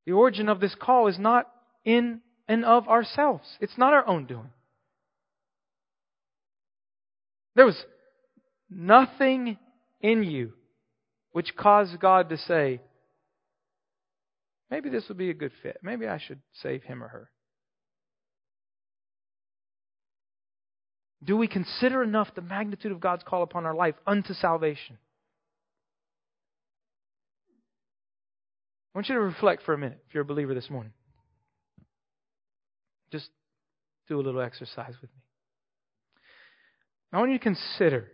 The 0.05 0.11
origin 0.11 0.49
of 0.49 0.59
this 0.59 0.75
call 0.79 1.07
is 1.07 1.17
not 1.17 1.49
in 1.83 2.21
and 2.47 2.63
of 2.63 2.87
ourselves. 2.87 3.57
It's 3.59 3.77
not 3.77 3.93
our 3.93 4.07
own 4.07 4.25
doing. 4.25 4.51
There 7.55 7.65
was 7.65 7.81
nothing 8.69 9.57
in 10.01 10.23
you 10.23 10.53
which 11.31 11.55
caused 11.55 11.99
God 11.99 12.29
to 12.29 12.37
say, 12.37 12.81
maybe 14.69 14.89
this 14.89 15.07
would 15.07 15.17
be 15.17 15.29
a 15.29 15.33
good 15.33 15.51
fit. 15.63 15.77
Maybe 15.81 16.07
I 16.07 16.17
should 16.17 16.39
save 16.61 16.83
him 16.83 17.03
or 17.03 17.07
her. 17.07 17.29
Do 21.23 21.37
we 21.37 21.47
consider 21.47 22.03
enough 22.03 22.35
the 22.35 22.41
magnitude 22.41 22.91
of 22.91 22.99
God's 22.99 23.23
call 23.23 23.41
upon 23.41 23.65
our 23.65 23.73
life 23.73 23.95
unto 24.05 24.33
salvation? 24.33 24.97
I 28.93 28.97
want 28.97 29.09
you 29.09 29.15
to 29.15 29.21
reflect 29.21 29.63
for 29.63 29.73
a 29.73 29.77
minute 29.77 30.01
if 30.07 30.13
you're 30.13 30.23
a 30.23 30.25
believer 30.25 30.53
this 30.53 30.69
morning. 30.69 30.93
Just 33.11 33.29
do 34.07 34.19
a 34.19 34.21
little 34.21 34.41
exercise 34.41 34.93
with 35.01 35.09
me. 35.11 35.24
I 37.11 37.19
want 37.19 37.31
you 37.31 37.37
to 37.37 37.43
consider 37.43 38.11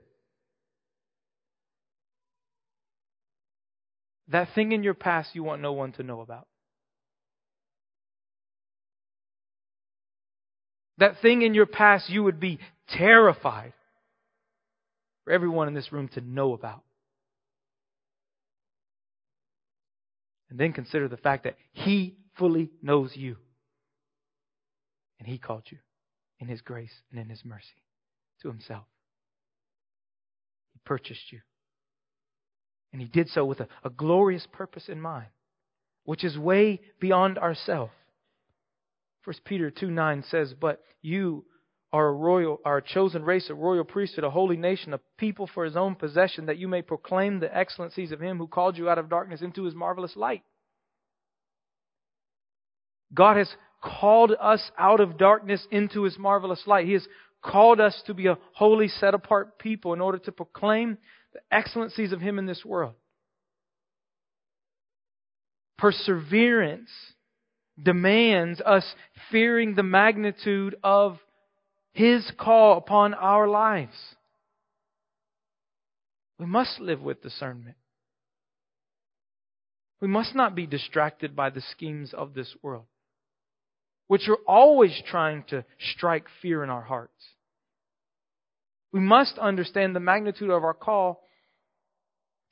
that 4.28 4.50
thing 4.54 4.72
in 4.72 4.84
your 4.84 4.94
past 4.94 5.30
you 5.34 5.44
want 5.44 5.62
no 5.62 5.74
one 5.74 5.92
to 5.94 6.04
know 6.04 6.22
about. 6.22 6.48
That 10.98 11.20
thing 11.22 11.42
in 11.42 11.54
your 11.54 11.66
past 11.66 12.10
you 12.10 12.24
would 12.24 12.40
be 12.40 12.60
terrified 12.90 13.74
for 15.24 15.34
everyone 15.34 15.68
in 15.68 15.74
this 15.74 15.92
room 15.92 16.08
to 16.10 16.22
know 16.22 16.54
about. 16.54 16.84
And 20.50 20.60
then 20.60 20.74
consider 20.74 21.08
the 21.08 21.18
fact 21.18 21.46
that 21.46 21.56
He 21.72 22.18
fully 22.38 22.70
knows 22.84 23.14
you. 23.16 23.38
And 25.18 25.28
He 25.28 25.38
called 25.38 25.64
you 25.70 25.80
in 26.40 26.48
His 26.48 26.62
grace 26.62 26.94
and 27.10 27.20
in 27.20 27.30
His 27.30 27.44
mercy 27.44 27.82
to 28.42 28.50
Himself. 28.50 28.86
He 30.74 30.80
purchased 30.86 31.32
you. 31.32 31.40
And 32.92 33.02
He 33.02 33.08
did 33.08 33.30
so 33.30 33.46
with 33.46 33.60
a, 33.60 33.68
a 33.84 33.90
glorious 33.90 34.48
purpose 34.52 34.90
in 34.90 35.00
mind, 35.00 35.28
which 36.04 36.24
is 36.24 36.38
way 36.38 36.82
beyond 37.00 37.38
ourselves. 37.38 37.94
1 39.24 39.36
Peter 39.46 39.70
2 39.70 39.92
9 39.92 40.24
says, 40.30 40.54
But 40.60 40.82
you 41.02 41.46
are 41.94 42.08
a 42.08 42.14
royal, 42.14 42.60
are 42.66 42.78
a 42.78 42.82
chosen 42.82 43.24
race, 43.24 43.50
a 43.50 43.54
royal 43.54 43.84
priesthood, 43.84 44.24
a 44.24 44.30
holy 44.30 44.58
nation, 44.58 44.94
a 44.94 45.00
people 45.18 45.50
for 45.54 45.66
his 45.66 45.76
own 45.76 45.96
possession, 45.96 46.46
that 46.46 46.58
you 46.58 46.68
may 46.68 46.82
proclaim 46.82 47.40
the 47.40 47.56
excellencies 47.56 48.12
of 48.12 48.22
him 48.22 48.38
who 48.38 48.48
called 48.48 48.78
you 48.78 48.90
out 48.90 48.98
of 48.98 49.10
darkness 49.10 49.42
into 49.42 49.64
his 49.64 49.76
marvelous 49.76 50.16
light. 50.16 50.44
God 53.14 53.38
has 53.38 53.54
called 53.84 54.32
us 54.40 54.72
out 54.78 55.00
of 55.00 55.18
darkness 55.18 55.66
into 55.70 56.04
his 56.04 56.18
marvelous 56.18 56.64
light. 56.66 56.86
He 56.86 56.94
has 56.94 57.08
called 57.42 57.80
us 57.80 58.02
to 58.06 58.14
be 58.14 58.28
a 58.28 58.38
holy, 58.54 58.88
set 58.88 59.14
apart 59.14 59.60
people 59.60 59.94
in 59.94 60.02
order 60.02 60.18
to 60.20 60.32
proclaim 60.32 60.98
the 61.34 61.42
excellencies 61.52 62.12
of 62.12 62.22
him 62.22 62.38
in 62.38 62.46
this 62.46 62.64
world. 62.66 62.94
Perseverance 65.78 66.92
demands 67.82 68.62
us 68.62 68.86
fearing 69.32 69.74
the 69.74 69.84
magnitude 69.84 70.76
of 70.84 71.18
his 71.94 72.32
call 72.38 72.78
upon 72.78 73.14
our 73.14 73.48
lives. 73.48 73.96
We 76.38 76.46
must 76.46 76.80
live 76.80 77.02
with 77.02 77.22
discernment. 77.22 77.78
We 80.00 80.08
must 80.08 80.36
not 80.36 80.56
be 80.56 80.66
distracted 80.66 81.36
by 81.36 81.52
the 81.52 81.62
schemes 81.62 82.14
of 82.14 82.34
this 82.34 82.56
world, 82.64 82.86
which 84.12 84.28
are 84.28 84.40
always 84.46 84.92
trying 85.08 85.42
to 85.48 85.64
strike 85.94 86.26
fear 86.42 86.66
in 86.66 86.70
our 86.70 86.82
hearts. 86.82 87.14
We 88.92 89.00
must 89.00 89.38
understand 89.38 89.96
the 89.96 90.02
magnitude 90.02 90.50
of 90.50 90.66
our 90.66 90.74
call 90.74 91.24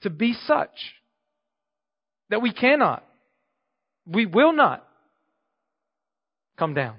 to 0.03 0.09
be 0.09 0.33
such 0.47 0.69
that 2.29 2.41
we 2.41 2.53
cannot, 2.53 3.03
we 4.05 4.25
will 4.25 4.53
not 4.53 4.87
come 6.57 6.73
down. 6.73 6.95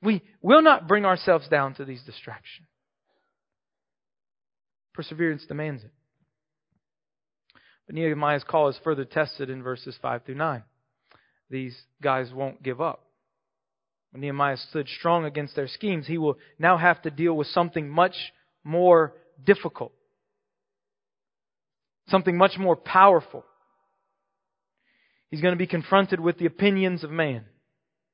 We 0.00 0.22
will 0.40 0.62
not 0.62 0.88
bring 0.88 1.04
ourselves 1.04 1.46
down 1.46 1.74
to 1.74 1.84
these 1.84 2.02
distractions. 2.04 2.68
Perseverance 4.94 5.44
demands 5.44 5.84
it. 5.84 5.92
But 7.86 7.96
Nehemiah's 7.96 8.44
call 8.44 8.70
is 8.70 8.80
further 8.82 9.04
tested 9.04 9.50
in 9.50 9.62
verses 9.62 9.94
5 10.00 10.24
through 10.24 10.36
9. 10.36 10.62
These 11.50 11.76
guys 12.02 12.32
won't 12.32 12.62
give 12.62 12.80
up. 12.80 13.04
When 14.10 14.20
Nehemiah 14.22 14.56
stood 14.56 14.88
strong 14.88 15.24
against 15.24 15.54
their 15.54 15.68
schemes, 15.68 16.06
he 16.06 16.18
will 16.18 16.38
now 16.58 16.76
have 16.76 17.02
to 17.02 17.10
deal 17.10 17.34
with 17.34 17.46
something 17.48 17.88
much 17.88 18.14
more 18.64 19.14
difficult, 19.44 19.92
something 22.08 22.36
much 22.36 22.58
more 22.58 22.76
powerful. 22.76 23.44
He's 25.30 25.42
going 25.42 25.52
to 25.52 25.58
be 25.58 25.66
confronted 25.66 26.20
with 26.20 26.38
the 26.38 26.46
opinions 26.46 27.04
of 27.04 27.10
man. 27.10 27.44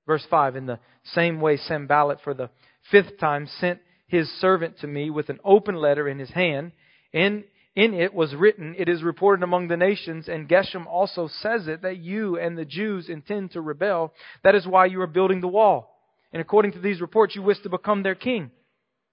Verse 0.07 0.27
5 0.29 0.57
In 0.57 0.67
the 0.67 0.81
same 1.05 1.41
way, 1.41 1.57
Sanballat, 1.57 2.19
for 2.23 2.35
the 2.35 2.51
fifth 2.91 3.19
time, 3.19 3.47
sent 3.61 3.81
his 4.07 4.29
servant 4.41 4.79
to 4.81 4.87
me 4.87 5.11
with 5.11 5.29
an 5.29 5.39
open 5.45 5.77
letter 5.77 6.09
in 6.09 6.19
his 6.19 6.31
hand. 6.31 6.73
In, 7.13 7.45
in 7.77 7.93
it 7.93 8.15
was 8.15 8.35
written, 8.35 8.75
It 8.79 8.89
is 8.89 9.03
reported 9.03 9.43
among 9.43 9.69
the 9.69 9.77
nations, 9.77 10.29
and 10.29 10.49
Geshem 10.49 10.87
also 10.87 11.29
says 11.29 11.67
it, 11.67 11.83
that 11.83 11.99
you 11.99 12.39
and 12.39 12.57
the 12.57 12.65
Jews 12.65 13.09
intend 13.09 13.53
to 13.53 13.61
rebel. 13.61 14.13
That 14.43 14.55
is 14.55 14.67
why 14.67 14.87
you 14.87 15.01
are 15.01 15.09
building 15.09 15.41
the 15.41 15.49
wall. 15.49 16.01
And 16.33 16.41
according 16.41 16.73
to 16.73 16.81
these 16.81 17.01
reports, 17.01 17.35
you 17.35 17.43
wish 17.43 17.61
to 17.61 17.69
become 17.69 18.03
their 18.03 18.15
king. 18.15 18.51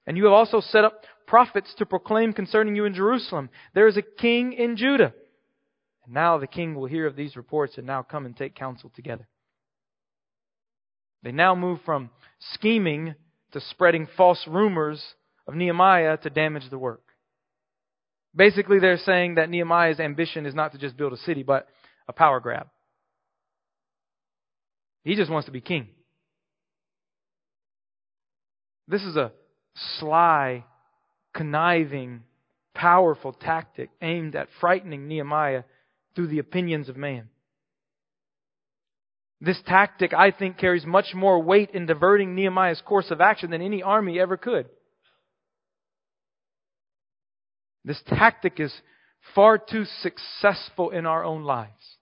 And 0.05 0.17
you 0.17 0.25
have 0.25 0.33
also 0.33 0.61
set 0.61 0.83
up 0.83 1.03
prophets 1.27 1.73
to 1.77 1.85
proclaim 1.85 2.33
concerning 2.33 2.75
you 2.75 2.85
in 2.85 2.93
Jerusalem, 2.93 3.49
There 3.73 3.87
is 3.87 3.97
a 3.97 4.01
king 4.01 4.53
in 4.53 4.77
Judah. 4.77 5.13
And 6.05 6.13
now 6.13 6.37
the 6.37 6.47
king 6.47 6.75
will 6.75 6.87
hear 6.87 7.07
of 7.07 7.15
these 7.15 7.35
reports 7.35 7.77
and 7.77 7.87
now 7.87 8.03
come 8.03 8.25
and 8.25 8.35
take 8.35 8.55
counsel 8.55 8.91
together. 8.95 9.27
They 11.23 11.31
now 11.31 11.55
move 11.55 11.79
from 11.85 12.09
scheming 12.53 13.15
to 13.51 13.61
spreading 13.61 14.07
false 14.17 14.45
rumors 14.47 15.03
of 15.47 15.55
Nehemiah 15.55 16.17
to 16.17 16.29
damage 16.29 16.69
the 16.69 16.79
work. 16.79 17.10
Basically, 18.35 18.79
they're 18.79 18.97
saying 18.97 19.35
that 19.35 19.49
Nehemiah's 19.49 19.99
ambition 19.99 20.45
is 20.45 20.55
not 20.55 20.71
to 20.71 20.77
just 20.77 20.95
build 20.95 21.13
a 21.13 21.17
city, 21.17 21.43
but 21.43 21.67
a 22.07 22.13
power 22.13 22.39
grab. 22.39 22.67
He 25.03 25.15
just 25.15 25.31
wants 25.31 25.47
to 25.47 25.51
be 25.51 25.61
king. 25.61 25.87
This 28.87 29.03
is 29.03 29.15
a 29.15 29.31
sly, 29.99 30.65
conniving, 31.33 32.23
powerful 32.73 33.33
tactic 33.33 33.89
aimed 34.01 34.35
at 34.35 34.47
frightening 34.59 35.07
Nehemiah 35.07 35.63
through 36.15 36.27
the 36.27 36.39
opinions 36.39 36.89
of 36.89 36.97
man. 36.97 37.29
This 39.39 39.59
tactic, 39.65 40.13
I 40.13 40.31
think, 40.31 40.57
carries 40.57 40.85
much 40.85 41.13
more 41.15 41.41
weight 41.41 41.71
in 41.71 41.87
diverting 41.87 42.35
Nehemiah's 42.35 42.81
course 42.81 43.09
of 43.09 43.21
action 43.21 43.49
than 43.49 43.61
any 43.61 43.81
army 43.81 44.19
ever 44.19 44.37
could. 44.37 44.67
This 47.83 48.01
tactic 48.07 48.59
is 48.59 48.73
far 49.33 49.57
too 49.57 49.85
successful 50.01 50.91
in 50.91 51.05
our 51.05 51.23
own 51.23 51.43
lives. 51.43 51.97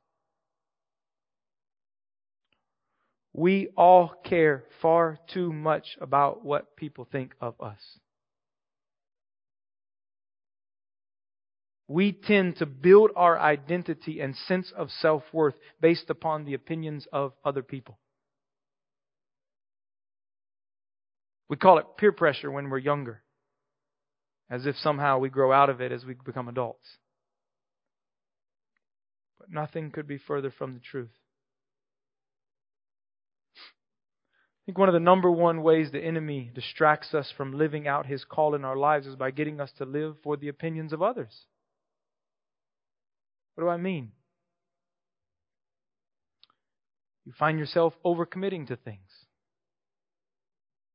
We 3.34 3.70
all 3.78 4.14
care 4.24 4.64
far 4.82 5.20
too 5.34 5.54
much 5.54 5.98
about 6.02 6.44
what 6.44 6.76
people 6.76 7.08
think 7.10 7.34
of 7.40 7.56
us. 7.62 7.80
we 11.90 12.12
tend 12.12 12.56
to 12.58 12.68
build 12.68 13.10
our 13.16 13.38
identity 13.40 14.22
and 14.22 14.36
sense 14.36 14.72
of 14.78 14.92
self 14.92 15.24
worth 15.34 15.56
based 15.82 16.12
upon 16.12 16.46
the 16.46 16.54
opinions 16.54 17.08
of 17.12 17.34
other 17.44 17.64
people. 17.64 17.98
We 21.50 21.58
call 21.58 21.80
it 21.80 21.88
peer 21.98 22.12
pressure 22.12 22.52
when 22.52 22.70
we're 22.70 22.78
younger, 22.78 23.24
as 24.50 24.66
if 24.66 24.76
somehow 24.78 25.20
we 25.20 25.30
grow 25.30 25.52
out 25.52 25.70
of 25.70 25.82
it 25.82 25.92
as 25.92 26.06
we 26.06 26.16
become 26.26 26.48
adults. 26.48 26.98
But 29.40 29.52
nothing 29.52 29.92
could 29.92 30.08
be 30.08 30.18
further 30.18 30.52
from 30.52 30.74
the 30.74 30.80
truth. 30.80 31.12
I 33.56 34.66
think 34.66 34.78
one 34.78 34.90
of 34.90 34.94
the 34.94 35.00
number 35.00 35.32
one 35.32 35.64
ways 35.64 35.92
the 35.92 36.04
enemy 36.04 36.52
distracts 36.54 37.14
us 37.14 37.32
from 37.36 37.58
living 37.58 37.88
out 37.88 38.06
his 38.06 38.24
call 38.24 38.54
in 38.56 38.66
our 38.66 38.76
lives 38.76 39.08
is 39.08 39.16
by 39.16 39.32
getting 39.32 39.60
us 39.60 39.72
to 39.78 39.86
live 39.86 40.16
for 40.24 40.38
the 40.38 40.50
opinions 40.50 40.94
of 40.94 41.02
others. 41.02 41.46
What 43.56 43.64
do 43.64 43.70
I 43.70 43.78
mean? 43.78 44.12
You 47.26 47.34
find 47.38 47.60
yourself 47.60 47.94
overcommitting 48.06 48.68
to 48.68 48.76
things. 48.76 49.10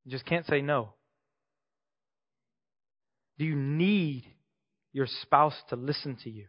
You 0.05 0.13
just 0.13 0.27
can't 0.27 0.47
say 0.47 0.61
no. 0.61 0.95
Do 3.39 3.45
you 3.45 3.57
need 3.57 4.25
your 4.93 5.07
spouse 5.23 5.57
to 5.71 5.77
listen 5.77 6.17
to 6.25 6.31
you? 6.31 6.47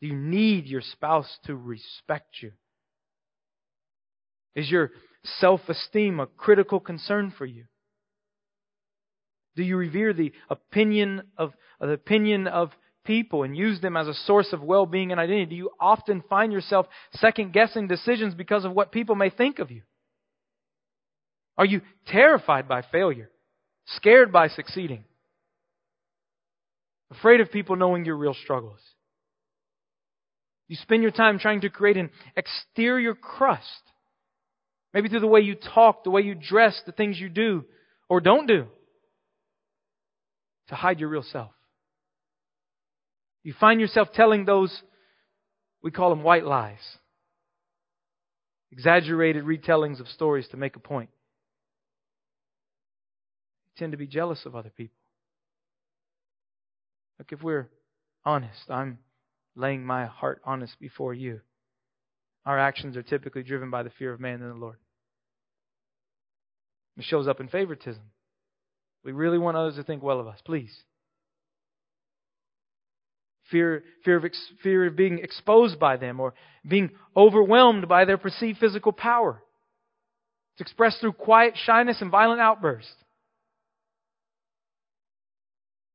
Do 0.00 0.06
you 0.08 0.16
need 0.16 0.66
your 0.66 0.82
spouse 0.82 1.38
to 1.44 1.54
respect 1.54 2.36
you? 2.42 2.52
Is 4.54 4.70
your 4.70 4.90
self 5.38 5.60
esteem 5.68 6.20
a 6.20 6.26
critical 6.26 6.80
concern 6.80 7.32
for 7.36 7.46
you? 7.46 7.64
Do 9.56 9.62
you 9.62 9.76
revere 9.76 10.12
the 10.12 10.32
opinion 10.48 11.22
of, 11.36 11.52
uh, 11.80 11.86
the 11.86 11.92
opinion 11.92 12.46
of 12.46 12.70
people 13.04 13.42
and 13.42 13.56
use 13.56 13.80
them 13.80 13.96
as 13.96 14.06
a 14.06 14.14
source 14.14 14.52
of 14.52 14.62
well 14.62 14.86
being 14.86 15.10
and 15.10 15.20
identity? 15.20 15.46
Do 15.46 15.56
you 15.56 15.70
often 15.78 16.22
find 16.28 16.52
yourself 16.52 16.86
second 17.14 17.52
guessing 17.52 17.86
decisions 17.86 18.34
because 18.34 18.64
of 18.64 18.72
what 18.72 18.92
people 18.92 19.16
may 19.16 19.30
think 19.30 19.58
of 19.58 19.70
you? 19.70 19.82
Are 21.58 21.66
you 21.66 21.82
terrified 22.06 22.68
by 22.68 22.82
failure? 22.82 23.30
Scared 23.86 24.32
by 24.32 24.48
succeeding? 24.48 25.04
Afraid 27.10 27.40
of 27.40 27.50
people 27.50 27.76
knowing 27.76 28.04
your 28.04 28.16
real 28.16 28.34
struggles? 28.34 28.80
You 30.68 30.76
spend 30.76 31.02
your 31.02 31.10
time 31.10 31.38
trying 31.38 31.62
to 31.62 31.70
create 31.70 31.96
an 31.96 32.10
exterior 32.36 33.14
crust. 33.14 33.82
Maybe 34.94 35.08
through 35.08 35.20
the 35.20 35.26
way 35.26 35.40
you 35.40 35.56
talk, 35.56 36.04
the 36.04 36.10
way 36.10 36.22
you 36.22 36.34
dress, 36.34 36.80
the 36.86 36.92
things 36.92 37.18
you 37.18 37.28
do 37.28 37.64
or 38.08 38.20
don't 38.20 38.46
do 38.46 38.66
to 40.68 40.74
hide 40.74 41.00
your 41.00 41.08
real 41.08 41.22
self. 41.22 41.50
You 43.42 43.54
find 43.58 43.80
yourself 43.80 44.08
telling 44.14 44.44
those, 44.44 44.82
we 45.82 45.90
call 45.90 46.10
them 46.10 46.22
white 46.22 46.44
lies, 46.44 46.78
exaggerated 48.70 49.44
retellings 49.44 49.98
of 50.00 50.08
stories 50.08 50.46
to 50.48 50.56
make 50.56 50.76
a 50.76 50.80
point. 50.80 51.10
You 53.66 53.80
tend 53.80 53.92
to 53.92 53.98
be 53.98 54.06
jealous 54.06 54.44
of 54.44 54.54
other 54.54 54.70
people. 54.70 54.99
Look, 57.20 57.32
if 57.32 57.42
we're 57.42 57.68
honest, 58.24 58.70
I'm 58.70 58.98
laying 59.54 59.84
my 59.84 60.06
heart 60.06 60.40
honest 60.42 60.80
before 60.80 61.12
you. 61.12 61.40
Our 62.46 62.58
actions 62.58 62.96
are 62.96 63.02
typically 63.02 63.42
driven 63.42 63.70
by 63.70 63.82
the 63.82 63.90
fear 63.90 64.14
of 64.14 64.20
man 64.20 64.40
and 64.40 64.50
the 64.50 64.54
Lord. 64.54 64.78
It 66.96 67.04
shows 67.04 67.28
up 67.28 67.38
in 67.38 67.48
favoritism. 67.48 68.02
We 69.04 69.12
really 69.12 69.36
want 69.36 69.58
others 69.58 69.76
to 69.76 69.82
think 69.82 70.02
well 70.02 70.18
of 70.18 70.28
us. 70.28 70.38
Please 70.46 70.74
fear, 73.50 73.84
fear, 74.02 74.16
of, 74.16 74.24
fear 74.62 74.86
of 74.86 74.96
being 74.96 75.18
exposed 75.18 75.78
by 75.78 75.98
them 75.98 76.20
or 76.20 76.32
being 76.66 76.88
overwhelmed 77.14 77.86
by 77.86 78.06
their 78.06 78.16
perceived 78.16 78.58
physical 78.58 78.92
power. 78.92 79.42
It's 80.54 80.62
expressed 80.62 81.00
through 81.00 81.12
quiet 81.12 81.54
shyness 81.66 82.00
and 82.00 82.10
violent 82.10 82.40
outbursts. 82.40 82.94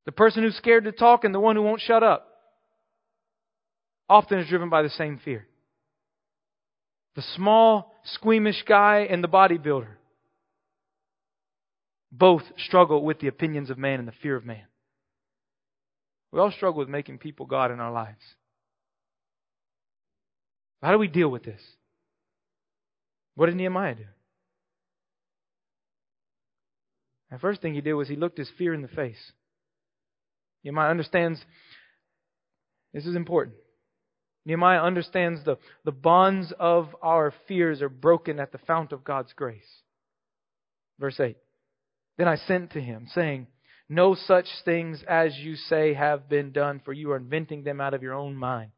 The 0.06 0.12
person 0.12 0.44
who's 0.44 0.56
scared 0.56 0.86
to 0.86 0.92
talk 0.92 1.24
and 1.24 1.34
the 1.34 1.40
one 1.40 1.56
who 1.56 1.64
won't 1.64 1.82
shut 1.82 2.04
up 2.04 2.28
often 4.08 4.40
is 4.40 4.48
driven 4.48 4.70
by 4.70 4.84
the 4.84 4.90
same 4.90 5.20
fear. 5.24 5.48
The 7.16 7.24
small, 7.36 7.96
squeamish 8.04 8.64
guy 8.68 9.08
and 9.10 9.24
the 9.24 9.28
bodybuilder 9.28 9.88
both 12.12 12.44
struggle 12.58 13.04
with 13.04 13.20
the 13.20 13.28
opinions 13.28 13.70
of 13.70 13.78
man 13.78 14.00
and 14.00 14.08
the 14.08 14.14
fear 14.22 14.36
of 14.36 14.46
man. 14.46 14.66
We 16.32 16.40
all 16.40 16.52
struggle 16.52 16.80
with 16.80 16.90
making 16.90 17.18
people 17.20 17.46
God 17.46 17.72
in 17.72 17.80
our 17.80 17.92
lives. 17.92 18.22
How 20.82 20.92
do 20.92 20.98
we 20.98 21.08
deal 21.08 21.30
with 21.30 21.44
this? 21.44 21.62
What 23.36 23.48
did 23.48 23.56
Nehemiah 23.56 23.96
do? 23.96 24.06
The 27.32 27.40
first 27.40 27.62
thing 27.62 27.74
he 27.74 27.82
did 27.82 27.94
was 27.94 28.08
he 28.08 28.16
looked 28.16 28.38
his 28.38 28.52
fear 28.58 28.74
in 28.74 28.82
the 28.82 28.88
face. 28.88 29.32
Nehemiah 30.66 30.90
understands 30.90 31.40
this 32.94 33.06
is 33.06 33.16
important. 33.16 33.56
Nehemiah 34.46 34.82
understands 34.82 35.44
the, 35.46 35.58
the 35.84 35.92
bonds 35.92 36.54
of 36.60 36.96
our 37.02 37.34
fears 37.48 37.82
are 37.82 37.90
broken 37.90 38.40
at 38.40 38.52
the 38.52 38.58
fount 38.58 38.92
of 38.92 39.04
God's 39.04 39.34
grace. 39.34 39.82
Verse 41.00 41.20
8. 41.20 41.38
Then 42.18 42.28
I 42.28 42.36
sent 42.36 42.72
to 42.72 42.82
him, 42.82 43.08
saying, 43.14 43.48
No 43.90 44.16
such 44.16 44.46
things 44.64 45.04
as 45.08 45.36
you 45.38 45.56
say 45.56 45.94
have 45.94 46.30
been 46.30 46.52
done, 46.52 46.82
for 46.84 46.94
you 46.94 47.12
are 47.12 47.18
inventing 47.18 47.64
them 47.64 47.82
out 47.82 47.94
of 47.94 48.02
your 48.04 48.14
own 48.14 48.36
mind. 48.36 48.72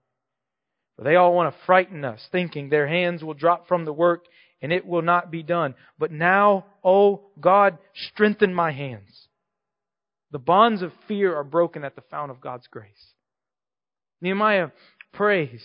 For 0.95 1.03
they 1.03 1.15
all 1.15 1.33
want 1.35 1.53
to 1.53 1.65
frighten 1.65 2.03
us, 2.03 2.25
thinking 2.31 2.69
their 2.69 2.87
hands 2.87 3.23
will 3.23 3.35
drop 3.35 3.67
from 3.67 3.85
the 3.85 3.93
work 3.93 4.25
and 4.61 4.73
it 4.73 4.85
will 4.87 5.03
not 5.03 5.29
be 5.29 5.43
done. 5.43 5.75
But 5.99 6.11
now, 6.11 6.65
O 6.83 7.27
God, 7.39 7.77
strengthen 7.93 8.53
my 8.53 8.71
hands. 8.71 9.26
The 10.31 10.39
bonds 10.39 10.81
of 10.81 10.91
fear 11.07 11.35
are 11.35 11.43
broken 11.43 11.83
at 11.83 11.95
the 11.95 12.03
fount 12.09 12.31
of 12.31 12.41
God's 12.41 12.67
grace. 12.67 13.13
Nehemiah 14.21 14.69
prays, 15.13 15.63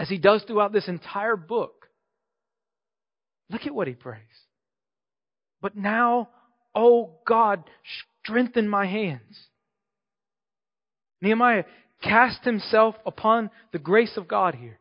as 0.00 0.08
he 0.08 0.18
does 0.18 0.42
throughout 0.42 0.72
this 0.72 0.88
entire 0.88 1.36
book. 1.36 1.86
Look 3.50 3.66
at 3.66 3.74
what 3.74 3.86
he 3.86 3.94
prays. 3.94 4.20
But 5.60 5.76
now, 5.76 6.30
O 6.74 7.18
God, 7.26 7.62
strengthen 8.22 8.68
my 8.68 8.86
hands. 8.86 9.48
Nehemiah 11.20 11.64
cast 12.02 12.44
himself 12.44 12.96
upon 13.06 13.50
the 13.72 13.78
grace 13.78 14.16
of 14.16 14.26
God 14.26 14.54
here. 14.54 14.80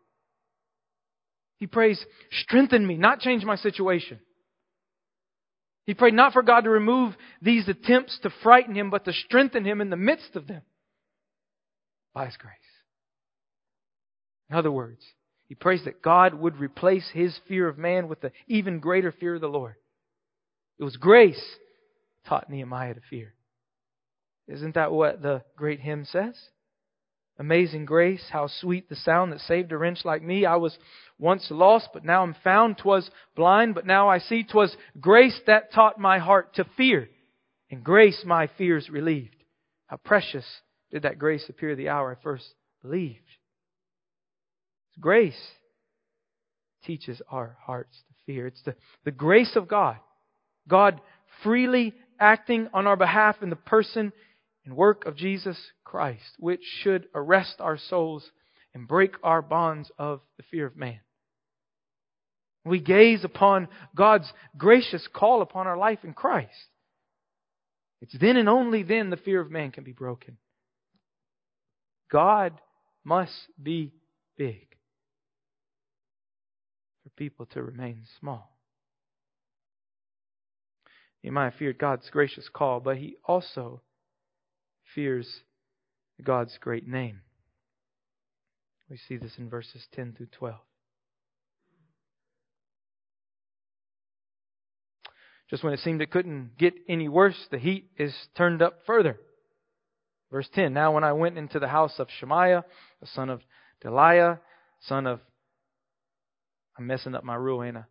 He 1.60 1.68
prays, 1.68 2.04
strengthen 2.32 2.88
me, 2.88 2.96
not 2.96 3.20
change 3.20 3.44
my 3.44 3.56
situation. 3.56 4.20
He 5.86 5.94
prayed 5.94 6.14
not 6.14 6.34
for 6.34 6.44
God 6.44 6.62
to 6.62 6.70
remove 6.70 7.16
these 7.42 7.68
attempts 7.68 8.20
to 8.20 8.30
frighten 8.44 8.76
him, 8.76 8.90
but 8.90 9.06
to 9.06 9.14
strengthen 9.14 9.66
him 9.66 9.82
in 9.82 9.90
the 9.90 9.98
midst 9.98 10.36
of 10.36 10.48
them 10.48 10.62
by 12.14 12.26
His 12.26 12.38
grace. 12.38 12.56
In 14.50 14.58
other 14.58 14.72
words, 14.72 15.02
he 15.48 15.56
prays 15.56 15.84
that 15.86 16.02
God 16.02 16.34
would 16.34 16.58
replace 16.58 17.10
his 17.14 17.38
fear 17.48 17.68
of 17.68 17.78
man 17.78 18.08
with 18.08 18.22
the 18.22 18.32
even 18.48 18.80
greater 18.80 19.12
fear 19.12 19.36
of 19.36 19.42
the 19.42 19.48
Lord. 19.48 19.76
It 20.80 20.84
was 20.84 20.98
grace 20.98 21.42
taught 22.26 22.50
Nehemiah 22.50 22.94
to 22.94 23.02
fear. 23.10 23.34
Isn't 24.48 24.76
that 24.76 24.92
what 24.92 25.22
the 25.22 25.44
great 25.56 25.80
hymn 25.80 26.06
says? 26.06 26.36
Amazing 27.40 27.86
grace, 27.86 28.24
how 28.30 28.48
sweet 28.48 28.90
the 28.90 28.96
sound 28.96 29.32
that 29.32 29.40
saved 29.42 29.72
a 29.72 29.78
wretch 29.78 30.06
like 30.06 30.22
me. 30.22 30.46
I 30.46 30.58
was 30.58 30.78
once 31.18 31.48
lost, 31.50 31.90
but 31.94 32.06
now 32.06 32.24
I'm 32.24 32.36
found. 32.44 32.78
'Twas 32.78 33.10
blind, 33.36 33.74
but 33.76 33.86
now 33.86 34.10
I 34.10 34.20
see. 34.20 34.44
'Twas 34.44 34.76
grace 35.00 35.40
that 35.48 35.72
taught 35.72 36.00
my 36.00 36.20
heart 36.20 36.56
to 36.56 36.66
fear, 36.78 37.10
and 37.70 37.84
grace 37.84 38.24
my 38.26 38.48
fears 38.58 38.90
relieved. 38.90 39.44
How 39.88 39.98
precious 39.98 40.46
did 40.92 41.04
that 41.04 41.20
grace 41.20 41.48
appear 41.50 41.76
the 41.76 41.90
hour 41.90 42.16
I 42.18 42.22
first 42.22 42.46
believed. 42.82 43.20
Grace 45.00 45.52
teaches 46.84 47.22
our 47.30 47.58
hearts 47.62 47.96
to 48.08 48.14
fear. 48.26 48.48
It's 48.48 48.62
the, 48.64 48.76
the 49.06 49.12
grace 49.12 49.56
of 49.56 49.68
God. 49.68 49.98
God 50.68 51.00
freely 51.44 51.94
acting 52.20 52.68
on 52.74 52.88
our 52.88 52.98
behalf 52.98 53.38
in 53.42 53.50
the 53.50 53.56
person 53.56 54.12
and 54.66 54.76
work 54.76 55.06
of 55.06 55.16
Jesus 55.16 55.58
Christ, 55.84 56.36
which 56.38 56.62
should 56.82 57.08
arrest 57.16 57.56
our 57.60 57.78
souls 57.78 58.30
and 58.74 58.88
break 58.88 59.16
our 59.24 59.42
bonds 59.42 59.92
of 59.98 60.22
the 60.38 60.44
fear 60.44 60.66
of 60.66 60.76
man. 60.76 61.00
We 62.64 62.80
gaze 62.80 63.24
upon 63.24 63.70
God's 63.96 64.32
gracious 64.58 65.08
call 65.12 65.42
upon 65.42 65.68
our 65.68 65.78
life 65.78 66.00
in 66.04 66.14
Christ. 66.14 66.50
It's 68.02 68.18
then 68.18 68.38
and 68.38 68.48
only 68.48 68.84
then 68.84 69.10
the 69.10 69.18
fear 69.18 69.42
of 69.42 69.52
man 69.52 69.72
can 69.72 69.84
be 69.84 69.94
broken. 69.94 70.38
God 72.12 72.54
must 73.04 73.34
be 73.62 73.94
big 74.38 74.68
for 77.04 77.10
people 77.16 77.46
to 77.48 77.64
remain 77.64 78.04
small. 78.20 78.58
Nehemiah 81.24 81.52
feared 81.58 81.78
God's 81.78 82.10
gracious 82.10 82.50
call, 82.52 82.80
but 82.80 82.98
he 82.98 83.16
also 83.26 83.82
fears 84.94 85.28
God's 86.24 86.58
great 86.60 86.88
name. 86.88 87.22
We 88.90 88.98
see 89.08 89.18
this 89.18 89.34
in 89.38 89.50
verses 89.50 89.86
10 89.94 90.16
through 90.18 90.28
12. 90.38 90.56
Just 95.50 95.64
when 95.64 95.74
it 95.74 95.80
seemed 95.80 96.02
it 96.02 96.12
couldn't 96.12 96.58
get 96.58 96.74
any 96.88 97.10
worse, 97.10 97.36
the 97.52 97.58
heat 97.58 97.90
is 97.98 98.16
turned 98.38 98.62
up 98.62 98.80
further. 98.86 99.18
Verse 100.32 100.48
10 100.54 100.74
Now, 100.74 100.94
when 100.94 101.04
I 101.04 101.14
went 101.14 101.38
into 101.38 101.60
the 101.60 101.68
house 101.68 101.96
of 102.00 102.08
Shemaiah, 102.20 102.64
the 103.02 103.08
son 103.08 103.30
of 103.30 103.42
Delaiah, 103.84 104.40
son 104.82 105.08
of, 105.08 105.20
I'm 106.78 106.88
messing 106.88 107.16
up 107.16 107.24
my 107.24 107.36
rule, 107.36 107.62
I? 107.62 107.84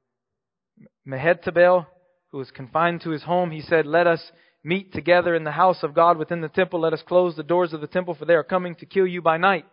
Mehetabel, 1.07 1.87
who 2.31 2.39
was 2.39 2.51
confined 2.51 3.03
to 3.03 3.11
his 3.11 3.23
home, 3.23 3.51
he 3.51 3.61
said, 3.61 3.87
Let 3.87 4.07
us 4.07 4.23
meet 4.63 4.93
together 4.93 5.35
in 5.35 5.45
the 5.45 5.51
house 5.51 5.83
of 5.83 5.95
God 5.95 6.19
within 6.19 6.41
the 6.41 6.49
temple. 6.49 6.81
Let 6.81 6.93
us 6.93 7.03
close 7.07 7.37
the 7.37 7.43
doors 7.43 7.73
of 7.73 7.81
the 7.81 7.87
temple, 7.87 8.15
for 8.15 8.25
they 8.25 8.35
are 8.35 8.45
coming 8.45 8.75
to 8.77 8.87
kill 8.87 9.07
you 9.07 9.23
by 9.23 9.37
night. 9.37 9.67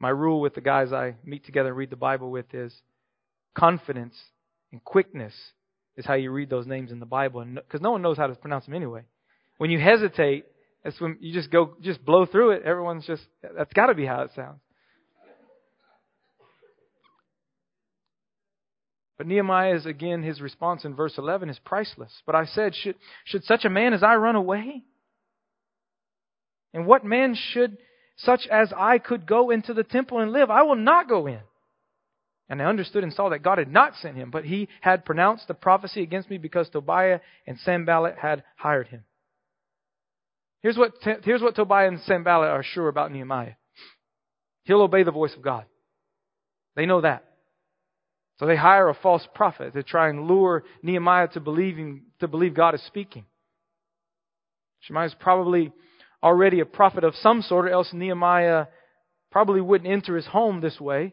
My 0.00 0.08
rule 0.08 0.40
with 0.40 0.54
the 0.54 0.60
guys 0.60 0.92
I 0.92 1.14
meet 1.24 1.46
together 1.46 1.68
and 1.68 1.76
read 1.76 1.90
the 1.90 1.96
Bible 1.96 2.30
with 2.30 2.52
is 2.52 2.74
confidence 3.54 4.14
and 4.72 4.82
quickness 4.82 5.34
is 5.96 6.06
how 6.06 6.14
you 6.14 6.30
read 6.30 6.50
those 6.50 6.66
names 6.66 6.90
in 6.90 7.00
the 7.00 7.06
Bible, 7.06 7.44
because 7.44 7.80
no 7.80 7.92
one 7.92 8.02
knows 8.02 8.16
how 8.16 8.26
to 8.26 8.34
pronounce 8.34 8.64
them 8.64 8.74
anyway. 8.74 9.02
When 9.58 9.70
you 9.70 9.78
hesitate, 9.78 10.46
that's 10.82 11.00
when 11.00 11.18
you 11.20 11.32
just 11.32 11.50
go, 11.50 11.76
just 11.82 12.04
blow 12.04 12.26
through 12.26 12.52
it. 12.52 12.62
Everyone's 12.64 13.06
just, 13.06 13.22
that's 13.56 13.72
got 13.74 13.86
to 13.86 13.94
be 13.94 14.06
how 14.06 14.22
it 14.22 14.30
sounds. 14.34 14.58
But 19.22 19.28
Nehemiah's, 19.28 19.86
again, 19.86 20.24
his 20.24 20.40
response 20.40 20.84
in 20.84 20.96
verse 20.96 21.16
11 21.16 21.48
is 21.48 21.60
priceless. 21.64 22.10
But 22.26 22.34
I 22.34 22.44
said, 22.44 22.74
should, 22.74 22.96
should 23.24 23.44
such 23.44 23.64
a 23.64 23.70
man 23.70 23.94
as 23.94 24.02
I 24.02 24.16
run 24.16 24.34
away? 24.34 24.82
And 26.74 26.88
what 26.88 27.04
man 27.04 27.36
should 27.36 27.78
such 28.16 28.48
as 28.50 28.72
I 28.76 28.98
could 28.98 29.24
go 29.24 29.50
into 29.50 29.74
the 29.74 29.84
temple 29.84 30.18
and 30.18 30.32
live? 30.32 30.50
I 30.50 30.62
will 30.62 30.74
not 30.74 31.08
go 31.08 31.28
in. 31.28 31.38
And 32.48 32.60
I 32.60 32.64
understood 32.64 33.04
and 33.04 33.12
saw 33.12 33.28
that 33.28 33.44
God 33.44 33.58
had 33.58 33.70
not 33.70 33.94
sent 33.94 34.16
him, 34.16 34.32
but 34.32 34.44
he 34.44 34.68
had 34.80 35.04
pronounced 35.04 35.46
the 35.46 35.54
prophecy 35.54 36.02
against 36.02 36.28
me 36.28 36.38
because 36.38 36.68
Tobiah 36.68 37.20
and 37.46 37.60
Sanballat 37.60 38.16
had 38.20 38.42
hired 38.56 38.88
him. 38.88 39.04
Here's 40.62 40.76
what, 40.76 40.94
here's 41.22 41.42
what 41.42 41.54
Tobiah 41.54 41.86
and 41.86 42.00
Sanballat 42.00 42.50
are 42.50 42.64
sure 42.64 42.88
about 42.88 43.12
Nehemiah. 43.12 43.54
He'll 44.64 44.82
obey 44.82 45.04
the 45.04 45.12
voice 45.12 45.34
of 45.36 45.42
God. 45.42 45.66
They 46.74 46.86
know 46.86 47.02
that. 47.02 47.31
So 48.38 48.46
they 48.46 48.56
hire 48.56 48.88
a 48.88 48.94
false 48.94 49.26
prophet 49.34 49.74
to 49.74 49.82
try 49.82 50.08
and 50.08 50.26
lure 50.26 50.64
Nehemiah 50.82 51.28
to 51.28 51.40
believing 51.40 52.02
to 52.20 52.28
believe 52.28 52.54
God 52.54 52.74
is 52.74 52.82
speaking. 52.86 53.24
Shemaiah 54.80 55.06
is 55.06 55.14
probably 55.18 55.72
already 56.22 56.60
a 56.60 56.66
prophet 56.66 57.04
of 57.04 57.14
some 57.16 57.42
sort, 57.42 57.66
or 57.66 57.70
else 57.70 57.92
Nehemiah 57.92 58.66
probably 59.30 59.60
wouldn't 59.60 59.90
enter 59.90 60.16
his 60.16 60.26
home 60.26 60.60
this 60.60 60.80
way. 60.80 61.12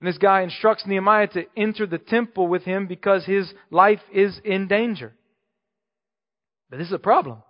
And 0.00 0.08
this 0.08 0.18
guy 0.18 0.42
instructs 0.42 0.84
Nehemiah 0.86 1.28
to 1.28 1.44
enter 1.56 1.86
the 1.86 1.98
temple 1.98 2.48
with 2.48 2.64
him 2.64 2.86
because 2.86 3.24
his 3.24 3.52
life 3.70 4.00
is 4.12 4.40
in 4.44 4.66
danger. 4.66 5.14
But 6.68 6.78
this 6.78 6.88
is 6.88 6.92
a 6.92 6.98
problem. 6.98 7.42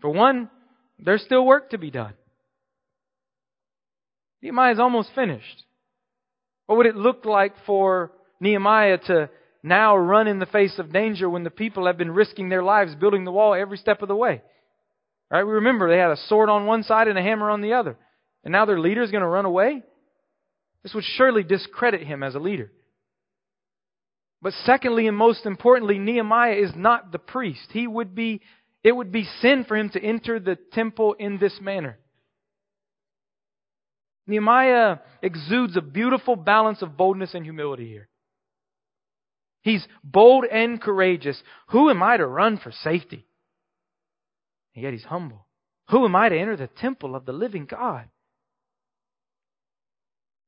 For 0.00 0.10
one, 0.10 0.50
there's 0.98 1.22
still 1.22 1.46
work 1.46 1.70
to 1.70 1.78
be 1.78 1.90
done. 1.90 2.14
Nehemiah 4.42 4.72
is 4.72 4.80
almost 4.80 5.10
finished. 5.14 5.64
What 6.68 6.76
would 6.76 6.86
it 6.86 6.96
look 6.96 7.24
like 7.24 7.54
for 7.64 8.12
Nehemiah 8.40 8.98
to 9.06 9.30
now 9.62 9.96
run 9.96 10.28
in 10.28 10.38
the 10.38 10.44
face 10.44 10.78
of 10.78 10.92
danger 10.92 11.28
when 11.28 11.42
the 11.42 11.50
people 11.50 11.86
have 11.86 11.96
been 11.96 12.10
risking 12.10 12.50
their 12.50 12.62
lives 12.62 12.94
building 12.94 13.24
the 13.24 13.32
wall 13.32 13.54
every 13.54 13.78
step 13.78 14.02
of 14.02 14.08
the 14.08 14.14
way? 14.14 14.42
Right? 15.30 15.44
We 15.44 15.54
remember 15.54 15.88
they 15.88 15.96
had 15.96 16.10
a 16.10 16.26
sword 16.28 16.50
on 16.50 16.66
one 16.66 16.82
side 16.82 17.08
and 17.08 17.18
a 17.18 17.22
hammer 17.22 17.48
on 17.48 17.62
the 17.62 17.72
other. 17.72 17.96
And 18.44 18.52
now 18.52 18.66
their 18.66 18.78
leader 18.78 19.02
is 19.02 19.10
going 19.10 19.22
to 19.22 19.28
run 19.28 19.46
away? 19.46 19.82
This 20.82 20.92
would 20.92 21.04
surely 21.16 21.42
discredit 21.42 22.02
him 22.02 22.22
as 22.22 22.34
a 22.34 22.38
leader. 22.38 22.70
But 24.42 24.52
secondly 24.66 25.08
and 25.08 25.16
most 25.16 25.46
importantly, 25.46 25.98
Nehemiah 25.98 26.56
is 26.56 26.72
not 26.76 27.12
the 27.12 27.18
priest. 27.18 27.66
He 27.70 27.86
would 27.86 28.14
be 28.14 28.42
it 28.84 28.92
would 28.92 29.10
be 29.10 29.26
sin 29.40 29.64
for 29.66 29.74
him 29.74 29.88
to 29.90 30.02
enter 30.02 30.38
the 30.38 30.58
temple 30.72 31.14
in 31.18 31.38
this 31.38 31.58
manner. 31.62 31.98
Nehemiah 34.28 34.98
exudes 35.22 35.76
a 35.76 35.80
beautiful 35.80 36.36
balance 36.36 36.82
of 36.82 36.96
boldness 36.96 37.34
and 37.34 37.44
humility 37.44 37.88
here. 37.88 38.08
He's 39.62 39.84
bold 40.04 40.44
and 40.44 40.80
courageous. 40.80 41.42
Who 41.70 41.90
am 41.90 42.02
I 42.02 42.18
to 42.18 42.26
run 42.26 42.58
for 42.58 42.70
safety? 42.70 43.26
And 44.74 44.84
yet 44.84 44.92
he's 44.92 45.04
humble. 45.04 45.46
Who 45.88 46.04
am 46.04 46.14
I 46.14 46.28
to 46.28 46.38
enter 46.38 46.56
the 46.56 46.66
temple 46.68 47.16
of 47.16 47.24
the 47.24 47.32
living 47.32 47.64
God? 47.64 48.04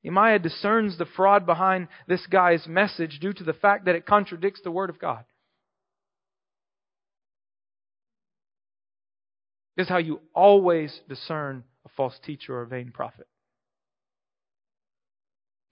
Nehemiah 0.04 0.38
discerns 0.38 0.98
the 0.98 1.06
fraud 1.06 1.46
behind 1.46 1.88
this 2.06 2.24
guy's 2.26 2.66
message 2.66 3.18
due 3.18 3.32
to 3.32 3.44
the 3.44 3.52
fact 3.54 3.86
that 3.86 3.94
it 3.94 4.06
contradicts 4.06 4.60
the 4.62 4.70
Word 4.70 4.90
of 4.90 4.98
God. 4.98 5.24
This 9.76 9.86
is 9.86 9.90
how 9.90 9.98
you 9.98 10.20
always 10.34 11.00
discern 11.08 11.64
a 11.86 11.88
false 11.96 12.18
teacher 12.24 12.54
or 12.54 12.62
a 12.62 12.66
vain 12.66 12.92
prophet. 12.92 13.26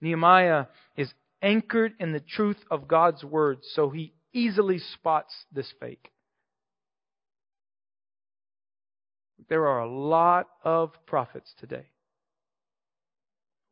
Nehemiah 0.01 0.65
is 0.95 1.13
anchored 1.41 1.93
in 1.99 2.11
the 2.11 2.19
truth 2.19 2.63
of 2.69 2.87
God's 2.87 3.23
word, 3.23 3.59
so 3.73 3.89
he 3.89 4.13
easily 4.33 4.79
spots 4.79 5.33
this 5.51 5.71
fake. 5.79 6.11
There 9.47 9.67
are 9.67 9.79
a 9.79 9.89
lot 9.89 10.47
of 10.63 10.91
prophets 11.05 11.53
today. 11.59 11.89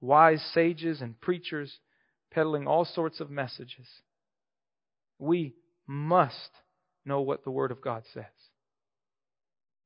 Wise 0.01 0.41
sages 0.53 1.01
and 1.01 1.19
preachers 1.19 1.79
peddling 2.31 2.67
all 2.67 2.85
sorts 2.85 3.19
of 3.19 3.29
messages. 3.29 3.87
We 5.19 5.55
must 5.85 6.51
know 7.05 7.21
what 7.21 7.43
the 7.43 7.51
Word 7.51 7.71
of 7.71 7.81
God 7.81 8.03
says. 8.13 8.25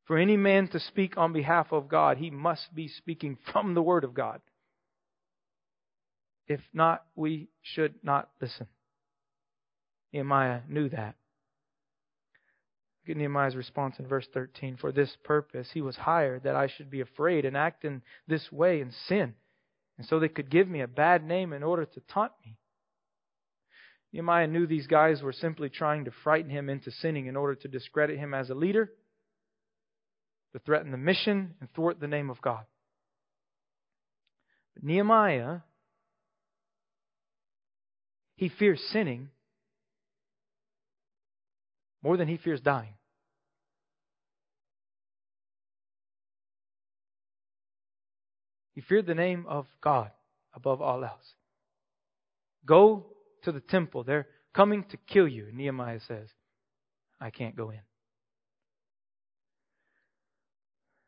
For 0.06 0.18
any 0.18 0.36
man 0.36 0.68
to 0.70 0.80
speak 0.80 1.18
on 1.18 1.32
behalf 1.32 1.72
of 1.72 1.88
God, 1.88 2.18
he 2.18 2.30
must 2.30 2.74
be 2.74 2.88
speaking 2.88 3.38
from 3.52 3.74
the 3.74 3.82
Word 3.82 4.04
of 4.04 4.14
God. 4.14 4.42
If 6.48 6.62
not, 6.74 7.04
we 7.16 7.50
should 7.62 7.96
not 8.04 8.30
listen. 8.42 8.68
Nehemiah 10.12 10.62
knew 10.68 10.90
that. 10.90 11.16
Look 13.04 13.16
at 13.16 13.18
Nehemiah's 13.18 13.56
response 13.56 13.96
in 14.00 14.08
verse 14.08 14.28
13. 14.34 14.78
For 14.78 14.92
this 14.92 15.16
purpose 15.24 15.70
he 15.74 15.82
was 15.82 15.96
hired, 15.96 16.44
that 16.44 16.56
I 16.56 16.68
should 16.68 16.90
be 16.90 17.02
afraid 17.02 17.46
and 17.46 17.58
act 17.58 17.84
in 17.84 18.02
this 18.28 18.52
way 18.52 18.82
and 18.82 18.94
sin. 19.08 19.34
And 19.98 20.08
so 20.08 20.20
they 20.20 20.30
could 20.30 20.50
give 20.50 20.68
me 20.68 20.82
a 20.82 20.88
bad 20.88 21.24
name 21.24 21.54
in 21.54 21.64
order 21.64 21.86
to 21.86 22.02
taunt 22.12 22.32
me. 22.46 22.58
Nehemiah 24.14 24.48
knew 24.48 24.68
these 24.68 24.88
guys 24.88 25.22
were 25.22 25.34
simply 25.34 25.70
trying 25.70 26.06
to 26.06 26.12
frighten 26.24 26.52
him 26.52 26.70
into 26.70 26.92
sinning 26.92 27.28
in 27.28 27.36
order 27.36 27.56
to 27.56 27.68
discredit 27.68 28.20
him 28.20 28.34
as 28.34 28.50
a 28.50 28.56
leader, 28.56 28.92
to 30.54 30.60
threaten 30.60 30.92
the 30.92 30.98
mission, 30.98 31.56
and 31.60 31.72
thwart 31.74 32.00
the 32.00 32.08
name 32.08 32.30
of 32.30 32.42
God. 32.42 32.66
But 34.74 34.84
Nehemiah, 34.84 35.60
he 38.42 38.50
fears 38.50 38.82
sinning 38.92 39.30
more 42.02 42.18
than 42.18 42.28
he 42.28 42.38
fears 42.38 42.60
dying. 42.60 42.96
He 48.74 48.82
feared 48.82 49.06
the 49.06 49.14
name 49.14 49.46
of 49.48 49.68
God 49.80 50.10
above 50.56 50.82
all 50.82 51.06
else. 51.06 51.36
Go 52.66 53.06
to 53.44 53.52
the 53.52 53.60
temple. 53.60 54.04
They're 54.04 54.26
coming 54.56 54.86
to 54.90 54.98
kill 54.98 55.28
you. 55.28 55.50
Nehemiah 55.54 56.00
says, 56.08 56.28
I 57.20 57.30
can't 57.30 57.56
go 57.56 57.70
in. 57.70 57.82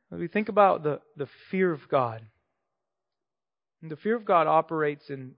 When 0.10 0.22
we 0.22 0.28
think 0.28 0.50
about 0.50 0.84
the, 0.84 1.02
the 1.18 1.28
fear 1.50 1.72
of 1.72 1.90
God, 1.90 2.22
the 3.82 3.96
fear 3.96 4.16
of 4.16 4.24
God 4.24 4.46
operates 4.46 5.10
in 5.10 5.34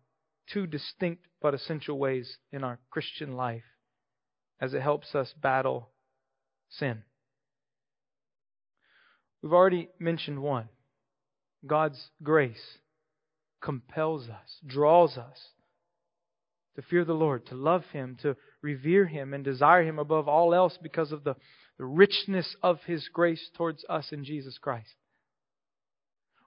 two 0.51 0.67
distinct 0.67 1.25
but 1.41 1.53
essential 1.53 1.97
ways 1.97 2.37
in 2.51 2.63
our 2.63 2.79
Christian 2.89 3.35
life 3.35 3.63
as 4.59 4.73
it 4.73 4.81
helps 4.81 5.13
us 5.15 5.33
battle 5.41 5.89
sin. 6.69 7.03
We've 9.41 9.53
already 9.53 9.89
mentioned 9.99 10.41
one. 10.41 10.69
God's 11.65 12.09
grace 12.23 12.79
compels 13.61 14.27
us, 14.29 14.59
draws 14.65 15.17
us 15.17 15.49
to 16.75 16.81
fear 16.81 17.05
the 17.05 17.13
Lord, 17.13 17.45
to 17.47 17.55
love 17.55 17.83
Him, 17.93 18.17
to 18.21 18.35
revere 18.61 19.05
Him, 19.05 19.33
and 19.33 19.43
desire 19.43 19.83
Him 19.83 19.97
above 19.99 20.27
all 20.27 20.53
else 20.53 20.77
because 20.81 21.11
of 21.11 21.23
the, 21.23 21.35
the 21.77 21.85
richness 21.85 22.55
of 22.61 22.79
His 22.85 23.07
grace 23.11 23.49
towards 23.55 23.85
us 23.89 24.11
in 24.11 24.23
Jesus 24.25 24.57
Christ. 24.57 24.95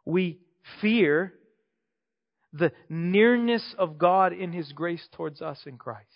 We 0.04 0.40
fear 0.80 1.34
the 2.52 2.72
nearness 2.88 3.74
of 3.78 3.98
God 3.98 4.32
in 4.32 4.52
His 4.52 4.72
grace 4.72 5.06
towards 5.12 5.42
us 5.42 5.60
in 5.66 5.76
Christ. 5.76 6.06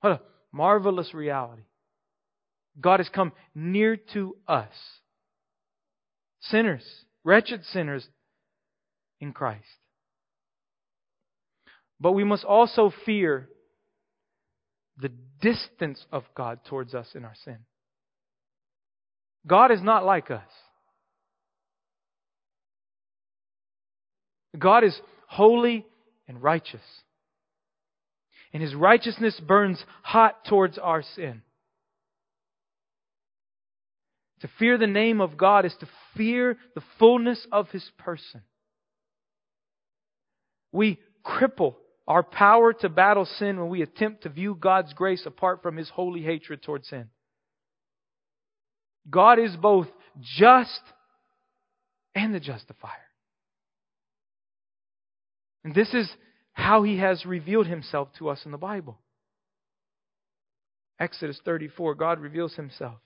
What 0.00 0.12
a 0.12 0.20
marvelous 0.52 1.12
reality. 1.14 1.62
God 2.80 3.00
has 3.00 3.08
come 3.08 3.32
near 3.54 3.96
to 4.12 4.36
us, 4.46 4.72
sinners, 6.40 6.84
wretched 7.22 7.64
sinners 7.64 8.06
in 9.20 9.32
Christ. 9.32 9.64
But 12.00 12.12
we 12.12 12.24
must 12.24 12.44
also 12.44 12.92
fear 13.06 13.48
the 14.98 15.10
distance 15.40 16.04
of 16.12 16.24
God 16.36 16.60
towards 16.68 16.94
us 16.94 17.08
in 17.14 17.24
our 17.24 17.34
sin. 17.44 17.58
God 19.46 19.70
is 19.70 19.82
not 19.82 20.04
like 20.04 20.30
us. 20.30 20.42
God 24.58 24.84
is 24.84 24.98
holy 25.26 25.86
and 26.28 26.42
righteous. 26.42 26.82
And 28.52 28.62
his 28.62 28.74
righteousness 28.74 29.40
burns 29.40 29.82
hot 30.02 30.44
towards 30.44 30.78
our 30.78 31.02
sin. 31.02 31.42
To 34.40 34.50
fear 34.58 34.78
the 34.78 34.86
name 34.86 35.20
of 35.20 35.36
God 35.36 35.64
is 35.64 35.74
to 35.80 35.88
fear 36.16 36.58
the 36.74 36.82
fullness 36.98 37.46
of 37.50 37.70
his 37.70 37.90
person. 37.98 38.42
We 40.70 40.98
cripple 41.24 41.76
our 42.06 42.22
power 42.22 42.72
to 42.74 42.88
battle 42.88 43.24
sin 43.24 43.58
when 43.58 43.70
we 43.70 43.82
attempt 43.82 44.24
to 44.24 44.28
view 44.28 44.56
God's 44.58 44.92
grace 44.92 45.24
apart 45.24 45.62
from 45.62 45.76
his 45.76 45.88
holy 45.88 46.20
hatred 46.20 46.62
towards 46.62 46.88
sin. 46.88 47.08
God 49.08 49.38
is 49.38 49.56
both 49.56 49.88
just 50.20 50.82
and 52.14 52.34
the 52.34 52.40
justifier. 52.40 52.90
And 55.64 55.74
this 55.74 55.92
is 55.94 56.08
how 56.52 56.82
he 56.82 56.98
has 56.98 57.26
revealed 57.26 57.66
himself 57.66 58.08
to 58.18 58.28
us 58.28 58.44
in 58.44 58.52
the 58.52 58.58
Bible. 58.58 58.98
Exodus 61.00 61.40
34, 61.44 61.94
God 61.94 62.20
reveals 62.20 62.54
himself. 62.54 62.98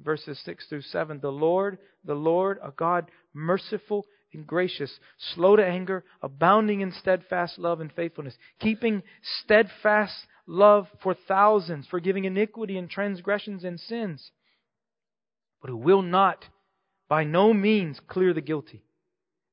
Verses 0.00 0.40
6 0.44 0.66
through 0.68 0.82
7. 0.82 1.20
The 1.20 1.30
Lord, 1.30 1.78
the 2.04 2.14
Lord, 2.14 2.58
a 2.62 2.70
God 2.70 3.10
merciful 3.34 4.06
and 4.32 4.46
gracious, 4.46 4.98
slow 5.34 5.56
to 5.56 5.64
anger, 5.64 6.04
abounding 6.22 6.80
in 6.80 6.92
steadfast 6.92 7.58
love 7.58 7.80
and 7.80 7.92
faithfulness, 7.92 8.36
keeping 8.60 9.02
steadfast 9.42 10.14
love 10.46 10.86
for 11.02 11.14
thousands, 11.28 11.86
forgiving 11.88 12.24
iniquity 12.24 12.78
and 12.78 12.88
transgressions 12.88 13.64
and 13.64 13.78
sins, 13.78 14.30
but 15.60 15.68
who 15.68 15.76
will 15.76 16.02
not 16.02 16.44
by 17.08 17.24
no 17.24 17.52
means 17.52 18.00
clear 18.06 18.32
the 18.32 18.40
guilty, 18.40 18.84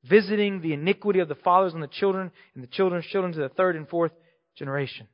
visiting 0.04 0.62
the 0.62 0.74
iniquity 0.74 1.20
of 1.20 1.28
the 1.28 1.36
fathers 1.36 1.74
on 1.74 1.82
the 1.82 1.88
children 1.88 2.32
and 2.54 2.64
the 2.64 2.68
children's 2.68 3.06
children 3.06 3.34
to 3.34 3.40
the 3.40 3.50
third 3.50 3.76
and 3.76 3.88
fourth 3.90 4.12
generation. 4.58 5.08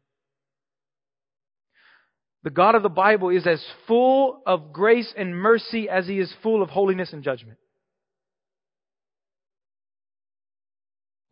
The 2.44 2.50
God 2.50 2.76
of 2.76 2.84
the 2.84 2.90
Bible 2.90 3.30
is 3.30 3.48
as 3.48 3.64
full 3.88 4.42
of 4.46 4.74
grace 4.74 5.14
and 5.16 5.36
mercy 5.36 5.88
as 5.90 6.08
he 6.08 6.20
is 6.20 6.34
full 6.44 6.62
of 6.62 6.70
holiness 6.70 7.14
and 7.14 7.24
judgment. 7.24 7.58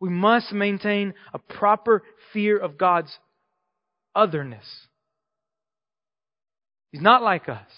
We 0.00 0.08
must 0.08 0.52
maintain 0.52 1.14
a 1.32 1.38
proper 1.38 2.02
fear 2.32 2.58
of 2.58 2.78
God's 2.78 3.16
otherness. 4.14 4.64
He's 6.90 7.02
not 7.02 7.22
like 7.22 7.48
us. 7.48 7.68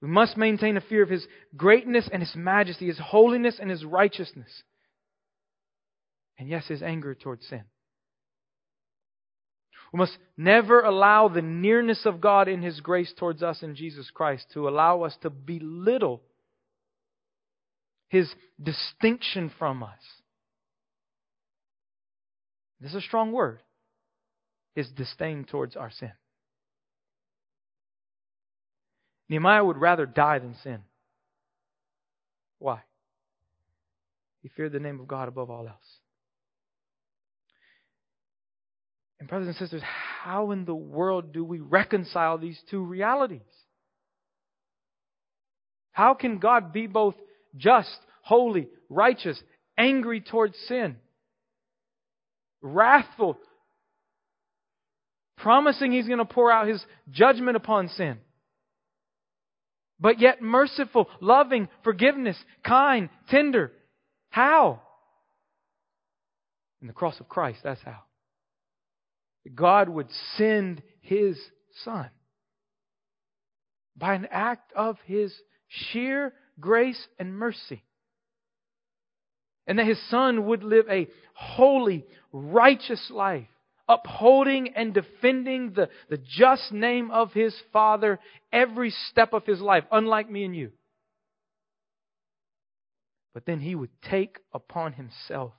We 0.00 0.08
must 0.08 0.36
maintain 0.36 0.76
a 0.76 0.80
fear 0.80 1.02
of 1.02 1.08
His 1.08 1.26
greatness 1.56 2.08
and 2.12 2.22
His 2.22 2.34
majesty, 2.36 2.86
His 2.86 2.98
holiness 2.98 3.58
and 3.60 3.70
His 3.70 3.84
righteousness. 3.84 4.62
And 6.38 6.48
yes, 6.48 6.66
His 6.68 6.82
anger 6.82 7.14
towards 7.14 7.46
sin. 7.46 7.64
We 9.92 9.98
must 9.98 10.18
never 10.36 10.82
allow 10.82 11.28
the 11.28 11.42
nearness 11.42 12.04
of 12.04 12.20
God 12.20 12.46
in 12.46 12.62
His 12.62 12.80
grace 12.80 13.12
towards 13.18 13.42
us 13.42 13.62
in 13.62 13.74
Jesus 13.74 14.10
Christ 14.10 14.46
to 14.54 14.68
allow 14.68 15.02
us 15.02 15.16
to 15.22 15.30
belittle 15.30 16.22
His 18.08 18.32
distinction 18.62 19.50
from 19.58 19.82
us. 19.82 19.98
This 22.80 22.90
is 22.90 22.96
a 22.96 23.00
strong 23.00 23.32
word. 23.32 23.60
His 24.76 24.88
disdain 24.90 25.44
towards 25.44 25.74
our 25.74 25.90
sin. 25.90 26.12
Nehemiah 29.28 29.64
would 29.64 29.76
rather 29.76 30.06
die 30.06 30.38
than 30.38 30.54
sin. 30.62 30.80
Why? 32.58 32.80
He 34.42 34.48
feared 34.48 34.72
the 34.72 34.80
name 34.80 35.00
of 35.00 35.08
God 35.08 35.28
above 35.28 35.50
all 35.50 35.66
else. 35.66 35.76
And, 39.20 39.28
brothers 39.28 39.48
and 39.48 39.56
sisters, 39.56 39.82
how 40.22 40.52
in 40.52 40.64
the 40.64 40.74
world 40.74 41.32
do 41.32 41.44
we 41.44 41.58
reconcile 41.58 42.38
these 42.38 42.58
two 42.70 42.82
realities? 42.84 43.40
How 45.92 46.14
can 46.14 46.38
God 46.38 46.72
be 46.72 46.86
both 46.86 47.16
just, 47.56 47.98
holy, 48.22 48.68
righteous, 48.88 49.40
angry 49.76 50.20
towards 50.20 50.56
sin? 50.68 50.96
wrathful, 52.60 53.38
promising 55.36 55.92
he's 55.92 56.06
going 56.06 56.18
to 56.18 56.24
pour 56.24 56.50
out 56.50 56.68
his 56.68 56.84
judgment 57.10 57.56
upon 57.56 57.88
sin. 57.88 58.18
But 60.00 60.20
yet 60.20 60.40
merciful, 60.40 61.08
loving, 61.20 61.68
forgiveness, 61.82 62.36
kind, 62.64 63.08
tender. 63.28 63.72
How? 64.30 64.82
In 66.80 66.86
the 66.86 66.92
cross 66.92 67.18
of 67.20 67.28
Christ, 67.28 67.60
that's 67.64 67.82
how. 67.82 68.00
God 69.54 69.88
would 69.88 70.08
send 70.36 70.82
His 71.00 71.38
Son 71.84 72.10
by 73.96 74.14
an 74.14 74.28
act 74.30 74.72
of 74.74 74.96
His 75.06 75.34
sheer 75.68 76.32
grace 76.60 77.00
and 77.18 77.34
mercy. 77.36 77.82
And 79.66 79.78
that 79.78 79.86
His 79.86 80.00
Son 80.10 80.46
would 80.46 80.62
live 80.62 80.86
a 80.88 81.08
holy, 81.34 82.06
righteous 82.32 83.10
life, 83.10 83.48
upholding 83.88 84.74
and 84.74 84.92
defending 84.92 85.72
the, 85.72 85.88
the 86.08 86.18
just 86.18 86.72
name 86.72 87.10
of 87.10 87.32
His 87.32 87.54
Father 87.72 88.18
every 88.52 88.90
step 89.10 89.32
of 89.32 89.46
His 89.46 89.60
life, 89.60 89.84
unlike 89.90 90.30
me 90.30 90.44
and 90.44 90.54
you. 90.54 90.72
But 93.34 93.46
then 93.46 93.60
He 93.60 93.74
would 93.74 93.90
take 94.02 94.38
upon 94.52 94.92
Himself 94.94 95.52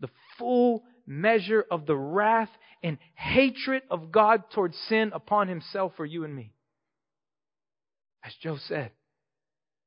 the 0.00 0.08
full 0.38 0.84
measure 1.06 1.64
of 1.70 1.86
the 1.86 1.96
wrath 1.96 2.50
and 2.82 2.98
hatred 3.14 3.82
of 3.90 4.12
God 4.12 4.50
towards 4.52 4.76
sin 4.88 5.12
upon 5.14 5.48
himself 5.48 5.92
for 5.96 6.04
you 6.04 6.24
and 6.24 6.34
me. 6.34 6.52
As 8.24 8.34
Joe 8.42 8.58
said, 8.58 8.90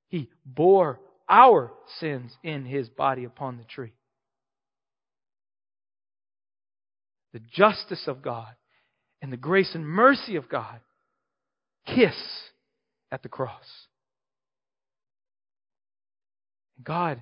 he 0.07 0.29
bore 0.45 0.99
our 1.27 1.71
sins 1.99 2.35
in 2.43 2.65
his 2.65 2.89
body 2.89 3.25
upon 3.25 3.57
the 3.57 3.63
tree. 3.63 3.93
The 7.33 7.39
justice 7.39 8.07
of 8.07 8.21
God 8.21 8.53
and 9.21 9.31
the 9.31 9.37
grace 9.37 9.75
and 9.75 9.85
mercy 9.85 10.35
of 10.35 10.49
God 10.49 10.79
kiss 11.85 12.15
at 13.11 13.23
the 13.23 13.29
cross. 13.29 13.87
God 16.83 17.21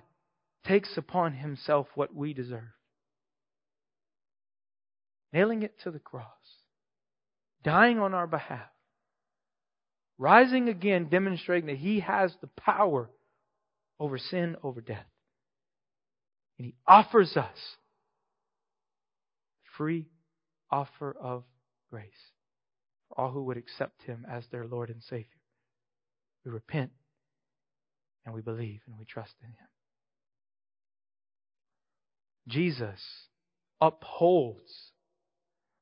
takes 0.66 0.98
upon 0.98 1.34
himself 1.34 1.88
what 1.96 2.14
we 2.14 2.34
deserve 2.34 2.64
nailing 5.34 5.62
it 5.62 5.80
to 5.84 5.92
the 5.92 6.00
cross, 6.00 6.26
dying 7.64 8.00
on 8.00 8.14
our 8.14 8.28
behalf, 8.28 8.70
rising 10.18 10.70
again, 10.70 11.10
demonstrating 11.10 11.68
that 11.68 11.78
He 11.78 12.00
has 12.00 12.34
the 12.42 12.50
power 12.60 13.10
over 14.00 14.18
sin, 14.18 14.56
over 14.64 14.82
death. 14.82 15.06
And 16.58 16.66
He 16.66 16.76
offers 16.88 17.36
us 17.38 17.58
free 19.78 20.08
offer 20.72 21.16
of 21.22 21.44
grace 21.90 22.34
for 23.08 23.22
all 23.22 23.32
who 23.32 23.44
would 23.44 23.58
accept 23.58 24.04
Him 24.04 24.26
as 24.30 24.44
their 24.52 24.66
Lord 24.66 24.90
and 24.90 25.02
Savior. 25.04 25.26
We 26.44 26.52
repent 26.52 26.92
and 28.26 28.34
we 28.34 28.42
believe 28.42 28.82
and 28.88 28.98
we 28.98 29.06
trust 29.06 29.36
in 29.42 29.50
Him. 29.50 29.68
Jesus 32.48 33.00
upholds 33.80 34.92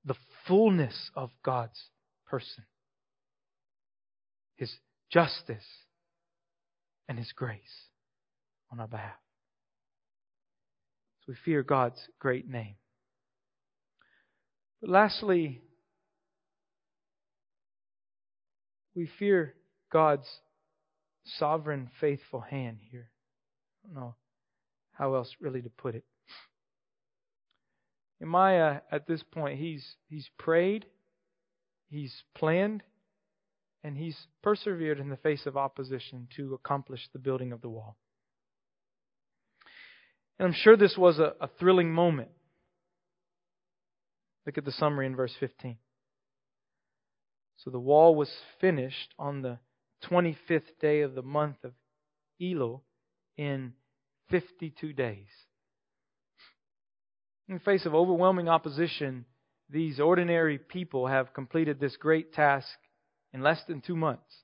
the 0.03 0.15
fullness 0.47 1.11
of 1.15 1.31
God's 1.43 1.89
person, 2.27 2.65
His 4.55 4.71
justice, 5.11 5.65
and 7.07 7.17
His 7.17 7.31
grace 7.31 7.89
on 8.71 8.79
our 8.79 8.87
behalf. 8.87 9.13
So 11.21 11.31
we 11.31 11.35
fear 11.43 11.63
God's 11.63 11.99
great 12.19 12.47
name. 12.47 12.75
But 14.85 14.91
lastly, 14.91 15.63
we 18.93 19.09
fear 19.17 19.55
God's 19.91 20.27
sovereign, 21.39 21.89
faithful 21.99 22.41
hand 22.41 22.77
here. 22.91 23.09
I 23.83 23.87
don't 23.87 23.95
know 23.95 24.15
how 24.91 25.15
else 25.15 25.33
really 25.41 25.63
to 25.63 25.71
put 25.71 25.95
it. 25.95 26.03
Nehemiah, 28.19 28.81
at 28.91 29.07
this 29.07 29.23
point, 29.23 29.57
he's, 29.57 29.95
he's 30.07 30.29
prayed, 30.37 30.85
he's 31.89 32.13
planned, 32.35 32.83
and 33.83 33.97
he's 33.97 34.27
persevered 34.43 34.99
in 34.99 35.09
the 35.09 35.17
face 35.17 35.47
of 35.47 35.57
opposition 35.57 36.27
to 36.35 36.53
accomplish 36.53 37.09
the 37.11 37.17
building 37.17 37.51
of 37.51 37.61
the 37.61 37.69
wall. 37.69 37.97
And 40.37 40.47
I'm 40.47 40.53
sure 40.53 40.77
this 40.77 40.95
was 40.95 41.17
a, 41.17 41.33
a 41.41 41.49
thrilling 41.57 41.91
moment. 41.91 42.29
Look 44.45 44.57
at 44.57 44.65
the 44.65 44.71
summary 44.71 45.05
in 45.05 45.15
verse 45.15 45.33
15. 45.39 45.77
So 47.57 47.69
the 47.69 47.79
wall 47.79 48.15
was 48.15 48.31
finished 48.61 49.13
on 49.17 49.41
the 49.41 49.59
25th 50.03 50.77
day 50.79 51.01
of 51.01 51.15
the 51.15 51.23
month 51.23 51.63
of 51.63 51.73
Elul 52.41 52.81
in 53.37 53.73
52 54.29 54.93
days. 54.93 55.27
In 57.47 57.55
the 57.55 57.59
face 57.59 57.85
of 57.85 57.95
overwhelming 57.95 58.49
opposition, 58.49 59.25
these 59.69 59.99
ordinary 59.99 60.57
people 60.57 61.07
have 61.07 61.33
completed 61.33 61.79
this 61.79 61.97
great 61.97 62.33
task 62.33 62.77
in 63.33 63.41
less 63.41 63.63
than 63.67 63.81
two 63.81 63.95
months. 63.95 64.43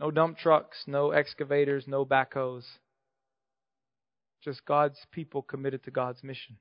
No 0.00 0.10
dump 0.10 0.38
trucks, 0.38 0.84
no 0.86 1.10
excavators, 1.10 1.86
no 1.86 2.04
backhoes. 2.04 2.64
Just 4.42 4.64
God's 4.66 4.98
people 5.12 5.42
committed 5.42 5.84
to 5.84 5.90
God's 5.90 6.22
mission. 6.22 6.58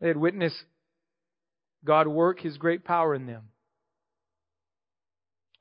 They 0.00 0.08
had 0.08 0.16
witnessed 0.16 0.62
God 1.84 2.06
work 2.06 2.40
His 2.40 2.58
great 2.58 2.84
power 2.84 3.14
in 3.14 3.26
them. 3.26 3.44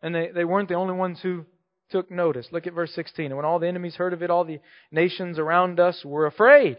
And 0.02 0.14
they, 0.14 0.30
they 0.34 0.46
weren't 0.46 0.70
the 0.70 0.76
only 0.76 0.94
ones 0.94 1.20
who 1.22 1.46
took 1.90 2.12
notice. 2.12 2.48
Look 2.52 2.68
at 2.68 2.74
verse 2.74 2.92
16. 2.94 3.28
And 3.28 3.36
when 3.36 3.46
all 3.46 3.60
the 3.60 3.68
enemies 3.68 3.96
heard 3.96 4.14
of 4.14 4.22
it, 4.22 4.30
all 4.30 4.44
the 4.46 4.60
nations 4.92 5.40
around 5.40 5.80
us 5.80 6.04
were 6.06 6.26
afraid 6.26 6.78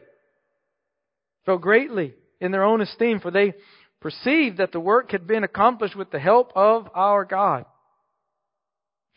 fell 1.49 1.57
greatly 1.57 2.13
in 2.43 2.53
their 2.53 2.63
own 2.63 2.83
esteem, 2.83 3.21
for 3.21 3.31
they 3.31 3.55
perceived 4.03 4.59
that 4.59 4.71
the 4.71 4.79
work 4.79 5.13
had 5.13 5.27
been 5.27 5.45
accomplished 5.45 5.97
with 5.97 6.11
the 6.11 6.19
help 6.19 6.53
of 6.55 6.87
our 6.95 7.25
God. 7.25 7.65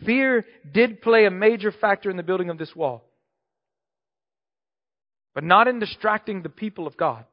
Fear 0.06 0.46
did 0.74 1.02
play 1.02 1.26
a 1.26 1.30
major 1.30 1.74
factor 1.74 2.10
in 2.10 2.16
the 2.16 2.24
building 2.24 2.50
of 2.50 2.58
this 2.58 2.74
wall, 2.74 3.04
but 5.36 5.44
not 5.44 5.68
in 5.68 5.80
distracting 5.80 6.42
the 6.42 6.48
people 6.48 6.88
of 6.88 6.96
God. 6.96 7.26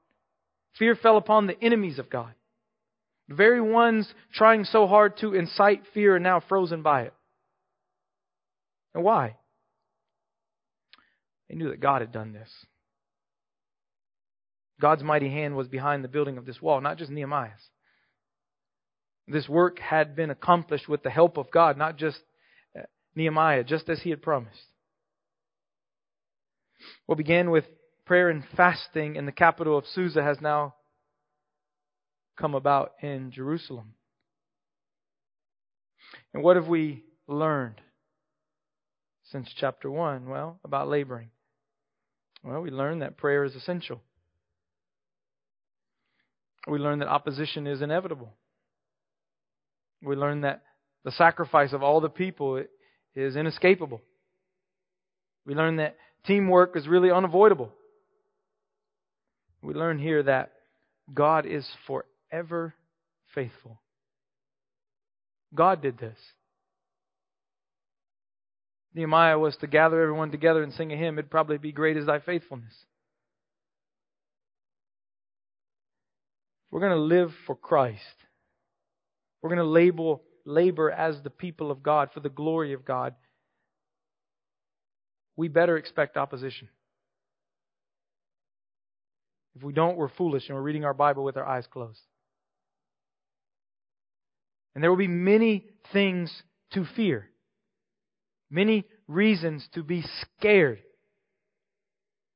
Fear 0.78 0.96
fell 0.96 1.16
upon 1.16 1.46
the 1.46 1.62
enemies 1.62 1.98
of 1.98 2.10
God. 2.10 2.32
The 3.28 3.34
very 3.34 3.60
ones 3.60 4.12
trying 4.32 4.64
so 4.64 4.86
hard 4.86 5.18
to 5.18 5.34
incite 5.34 5.82
fear 5.92 6.16
are 6.16 6.20
now 6.20 6.40
frozen 6.40 6.82
by 6.82 7.02
it. 7.02 7.14
And 8.94 9.04
why? 9.04 9.36
They 11.48 11.56
knew 11.56 11.70
that 11.70 11.80
God 11.80 12.00
had 12.00 12.12
done 12.12 12.32
this. 12.32 12.50
God's 14.80 15.02
mighty 15.02 15.28
hand 15.28 15.56
was 15.56 15.68
behind 15.68 16.04
the 16.04 16.08
building 16.08 16.38
of 16.38 16.46
this 16.46 16.62
wall, 16.62 16.80
not 16.80 16.98
just 16.98 17.10
Nehemiah's. 17.10 17.70
This 19.26 19.48
work 19.48 19.78
had 19.80 20.16
been 20.16 20.30
accomplished 20.30 20.88
with 20.88 21.02
the 21.02 21.10
help 21.10 21.36
of 21.36 21.50
God, 21.50 21.76
not 21.76 21.96
just 21.96 22.18
uh, 22.78 22.82
Nehemiah, 23.14 23.64
just 23.64 23.88
as 23.88 24.00
he 24.00 24.10
had 24.10 24.22
promised. 24.22 24.64
What 27.06 27.18
began 27.18 27.50
with 27.50 27.64
prayer 28.08 28.30
and 28.30 28.42
fasting 28.56 29.16
in 29.16 29.26
the 29.26 29.32
capital 29.32 29.76
of 29.76 29.84
Susa 29.86 30.22
has 30.22 30.40
now 30.40 30.74
come 32.38 32.54
about 32.54 32.92
in 33.02 33.30
Jerusalem. 33.30 33.92
And 36.32 36.42
what 36.42 36.56
have 36.56 36.68
we 36.68 37.04
learned 37.26 37.82
since 39.30 39.46
chapter 39.54 39.90
1? 39.90 40.26
Well, 40.26 40.58
about 40.64 40.88
laboring. 40.88 41.28
Well, 42.42 42.62
we 42.62 42.70
learned 42.70 43.02
that 43.02 43.18
prayer 43.18 43.44
is 43.44 43.54
essential. 43.54 44.00
We 46.66 46.78
learn 46.78 47.00
that 47.00 47.08
opposition 47.08 47.66
is 47.66 47.82
inevitable. 47.82 48.32
We 50.02 50.16
learn 50.16 50.40
that 50.42 50.62
the 51.04 51.12
sacrifice 51.12 51.74
of 51.74 51.82
all 51.82 52.00
the 52.00 52.08
people 52.08 52.64
is 53.14 53.36
inescapable. 53.36 54.00
We 55.44 55.54
learn 55.54 55.76
that 55.76 55.96
teamwork 56.26 56.74
is 56.74 56.88
really 56.88 57.10
unavoidable. 57.10 57.74
We 59.62 59.74
learn 59.74 59.98
here 59.98 60.22
that 60.22 60.52
God 61.12 61.46
is 61.46 61.68
forever 61.86 62.74
faithful. 63.34 63.80
God 65.54 65.82
did 65.82 65.98
this. 65.98 66.18
Nehemiah 68.94 69.38
was 69.38 69.56
to 69.58 69.66
gather 69.66 70.00
everyone 70.02 70.30
together 70.30 70.62
and 70.62 70.72
sing 70.72 70.92
a 70.92 70.96
hymn. 70.96 71.18
It'd 71.18 71.30
probably 71.30 71.58
be 71.58 71.72
great 71.72 71.96
is 71.96 72.06
thy 72.06 72.18
faithfulness. 72.20 72.74
we're 76.70 76.80
going 76.80 76.92
to 76.92 76.98
live 76.98 77.32
for 77.46 77.56
Christ, 77.56 78.02
we're 79.42 79.50
going 79.50 79.58
to 79.58 79.64
label, 79.64 80.22
labor 80.44 80.90
as 80.90 81.20
the 81.22 81.30
people 81.30 81.70
of 81.70 81.82
God 81.82 82.10
for 82.12 82.20
the 82.20 82.28
glory 82.28 82.72
of 82.72 82.84
God, 82.84 83.14
we 85.36 85.48
better 85.48 85.76
expect 85.76 86.16
opposition. 86.16 86.68
If 89.56 89.62
we 89.62 89.72
don't, 89.72 89.96
we're 89.96 90.08
foolish 90.08 90.48
and 90.48 90.56
we're 90.56 90.62
reading 90.62 90.84
our 90.84 90.94
Bible 90.94 91.24
with 91.24 91.36
our 91.36 91.46
eyes 91.46 91.66
closed. 91.70 92.00
And 94.74 94.82
there 94.82 94.90
will 94.90 94.98
be 94.98 95.08
many 95.08 95.64
things 95.92 96.30
to 96.72 96.84
fear, 96.94 97.28
many 98.50 98.84
reasons 99.08 99.66
to 99.74 99.82
be 99.82 100.04
scared, 100.38 100.80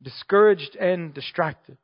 discouraged, 0.02 0.74
and 0.76 1.14
distracted. 1.14 1.76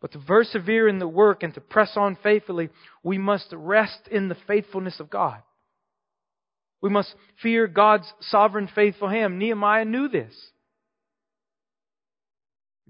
But 0.00 0.12
to 0.12 0.18
persevere 0.18 0.88
in 0.88 0.98
the 0.98 1.08
work 1.08 1.42
and 1.42 1.52
to 1.54 1.60
press 1.60 1.92
on 1.96 2.16
faithfully, 2.22 2.70
we 3.02 3.18
must 3.18 3.52
rest 3.52 4.08
in 4.10 4.28
the 4.28 4.36
faithfulness 4.46 5.00
of 5.00 5.10
God. 5.10 5.42
We 6.80 6.90
must 6.90 7.14
fear 7.42 7.66
God's 7.66 8.12
sovereign 8.20 8.68
faithful 8.72 9.08
hand. 9.08 9.38
Nehemiah 9.38 9.84
knew 9.84 10.08
this. 10.08 10.34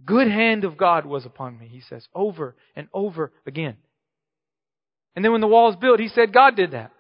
Good 0.05 0.29
hand 0.29 0.65
of 0.65 0.77
God 0.77 1.07
was 1.07 1.27
upon 1.27 1.59
me, 1.59 1.69
he 1.69 1.81
says, 1.81 2.07
over 2.15 2.55
and 2.77 2.89
over 2.93 3.33
again. 3.47 3.77
And 5.17 5.25
then 5.25 5.33
when 5.33 5.41
the 5.41 5.47
wall 5.47 5.67
was 5.67 5.77
built, 5.77 6.01
he 6.01 6.09
said 6.09 6.33
God 6.33 6.57
did 6.57 6.73
that. 6.73 6.93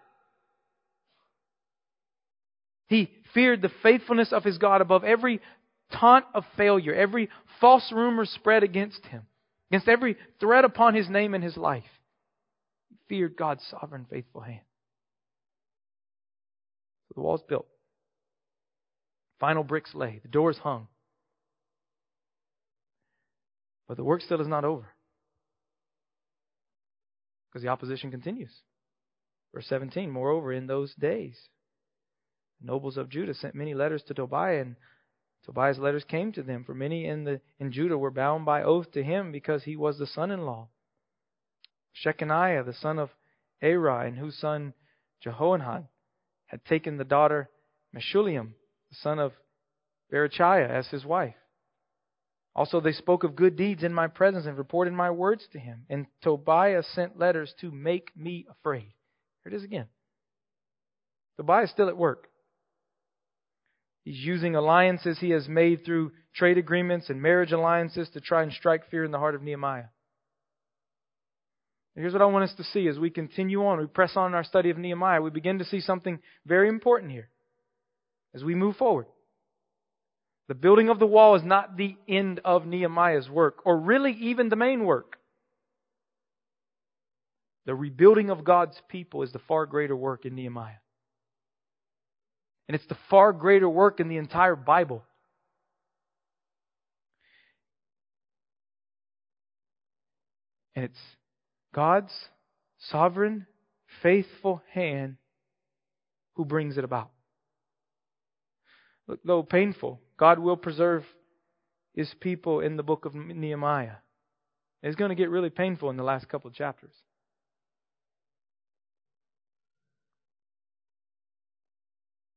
He 2.89 3.11
feared 3.35 3.63
the 3.63 3.71
faithfulness 3.83 4.33
of 4.33 4.45
his 4.45 4.59
God 4.59 4.81
above 4.81 5.05
every 5.05 5.41
taunt 5.93 6.25
of 6.35 6.45
failure, 6.57 6.95
every 6.95 7.29
false 7.61 7.93
rumor 7.93 8.25
spread 8.25 8.63
against 8.63 9.05
him 9.07 9.23
against 9.71 9.89
every 9.89 10.17
threat 10.41 10.65
upon 10.65 10.95
his 10.95 11.09
name 11.09 11.35
and 11.35 11.45
his 11.45 11.57
life. 11.57 11.85
He 12.89 12.97
feared 13.09 13.37
God's 13.37 13.65
sovereign, 13.71 14.07
faithful 14.09 14.41
hand. 14.41 14.61
The 17.15 17.21
wall's 17.21 17.43
built. 17.43 17.67
Final 19.41 19.65
bricks 19.65 19.95
laid. 19.95 20.23
The 20.23 20.29
doors 20.29 20.59
hung. 20.59 20.89
But 23.89 23.97
the 23.97 24.05
work 24.05 24.21
still 24.21 24.41
is 24.41 24.47
not 24.47 24.65
over. 24.65 24.95
Because 27.49 27.63
the 27.63 27.71
opposition 27.71 28.11
continues. 28.11 28.55
Verse 29.55 29.67
17, 29.67 30.11
moreover, 30.11 30.53
in 30.53 30.67
those 30.67 30.95
days, 30.95 31.37
nobles 32.63 32.99
of 32.99 33.09
Judah 33.09 33.33
sent 33.33 33.55
many 33.55 33.75
letters 33.75 34.03
to 34.05 34.15
Tobiah 34.15 34.61
and 34.61 34.77
Tobiah's 35.45 35.79
letters 35.79 36.05
came 36.05 36.33
to 36.33 36.43
them, 36.43 36.65
for 36.65 36.75
many 36.75 37.07
in, 37.07 37.25
the, 37.25 37.41
in 37.59 37.73
Judah 37.73 37.97
were 37.97 38.11
bound 38.11 38.45
by 38.45 38.63
oath 38.63 38.91
to 38.93 39.03
him 39.03 39.33
because 39.33 39.65
he 39.65 39.77
was 39.77 39.99
the 39.99 40.07
son 40.07 40.31
in 40.31 40.45
law. 40.45 40.69
Shechaniah, 42.05 42.67
the 42.67 42.75
son 42.75 42.99
of 42.99 43.11
Arah, 43.63 44.07
and 44.07 44.19
whose 44.19 44.37
son 44.37 44.75
Jehohanan 45.23 45.89
had 46.47 46.65
taken 46.67 46.99
the 46.99 47.05
daughter 47.05 47.49
Meshullam, 47.97 48.53
the 48.91 48.97
son 48.97 49.19
of 49.19 49.33
Berechiah, 50.13 50.69
as 50.69 50.89
his 50.89 51.07
wife. 51.07 51.35
Also, 52.59 52.81
they 52.81 52.91
spoke 52.91 53.23
of 53.23 53.37
good 53.37 53.55
deeds 53.55 53.85
in 53.85 53.95
my 53.95 54.09
presence 54.09 54.45
and 54.45 54.59
reported 54.59 54.93
my 54.93 55.13
words 55.13 55.47
to 55.53 55.61
him. 55.61 55.85
And 55.89 56.07
Tobiah 56.23 56.83
sent 56.83 57.17
letters 57.17 57.55
to 57.61 57.71
make 57.71 58.11
me 58.17 58.49
afraid. 58.51 58.93
Here 59.45 59.53
it 59.53 59.55
is 59.55 59.63
again. 59.63 59.87
Tobiah 61.37 61.63
is 61.63 61.71
still 61.71 61.89
at 61.89 61.97
work. 61.97 62.27
He's 64.05 64.19
using 64.19 64.57
alliances 64.57 65.21
he 65.21 65.31
has 65.31 65.47
made 65.47 65.85
through 65.85 66.11
trade 66.35 66.59
agreements 66.59 67.11
and 67.11 67.23
marriage 67.23 67.53
alliances 67.53 68.11
to 68.15 68.21
try 68.21 68.43
and 68.43 68.53
strike 68.53 68.91
fear 68.91 69.05
in 69.05 69.13
the 69.13 69.21
heart 69.21 69.37
of 69.37 69.43
Nehemiah. 69.43 69.91
Here's 71.95 72.13
what 72.13 72.23
I 72.23 72.27
want 72.27 72.51
us 72.51 72.57
to 72.57 72.65
see 72.65 72.89
as 72.89 72.99
we 72.99 73.11
continue 73.11 73.65
on, 73.65 73.79
we 73.79 73.87
press 73.87 74.17
on 74.17 74.33
in 74.33 74.35
our 74.35 74.43
study 74.43 74.71
of 74.71 74.79
Nehemiah. 74.79 75.23
We 75.23 75.31
begin 75.31 75.61
to 75.61 75.65
see 75.65 75.81
something 75.81 76.19
very 76.45 76.69
important 76.69 77.13
here 77.13 77.29
as 78.35 78.43
we 78.43 78.57
move 78.57 78.75
forward. 78.75 79.07
The 80.49 80.55
building 80.55 80.89
of 80.89 80.99
the 80.99 81.07
wall 81.07 81.35
is 81.35 81.45
not 81.45 81.77
the 81.77 81.97
end 82.09 82.41
of 82.45 82.67
Nehemiah's 82.67 83.29
work, 83.29 83.59
or 83.67 83.79
really 83.79 84.13
even 84.13 84.49
the 84.49 84.57
main 84.57 84.85
work. 84.85 85.19
The 87.67 87.75
rebuilding 87.75 88.31
of 88.31 88.45
God's 88.45 88.81
people 88.89 89.23
is 89.23 89.31
the 89.33 89.41
far 89.41 89.67
greater 89.67 89.95
work 89.95 90.25
in 90.25 90.35
Nehemiah. 90.35 90.81
And 92.67 92.75
it's 92.75 92.87
the 92.87 92.97
far 93.11 93.35
greater 93.35 93.69
work 93.69 94.01
in 94.01 94.09
the 94.09 94.17
entire 94.17 94.57
Bible. 94.57 95.05
And 100.75 100.85
it's 100.87 100.99
God's 101.75 102.13
sovereign, 102.91 103.47
faithful 104.03 104.63
hand 104.73 105.17
who 106.37 106.45
brings 106.47 106.79
it 106.79 106.85
about. 106.85 107.11
Though 109.25 109.43
painful, 109.43 110.01
God 110.17 110.39
will 110.39 110.57
preserve 110.57 111.05
his 111.95 112.13
people 112.21 112.61
in 112.61 112.77
the 112.77 112.83
book 112.83 113.05
of 113.05 113.15
Nehemiah. 113.15 113.97
It's 114.83 114.95
going 114.95 115.09
to 115.09 115.17
get 115.17 115.31
really 115.31 115.51
painful 115.51 115.91
in 115.91 115.97
the 115.97 116.05
last 116.05 116.29
couple 116.29 116.49
of 116.49 116.55
chapters. 116.55 116.93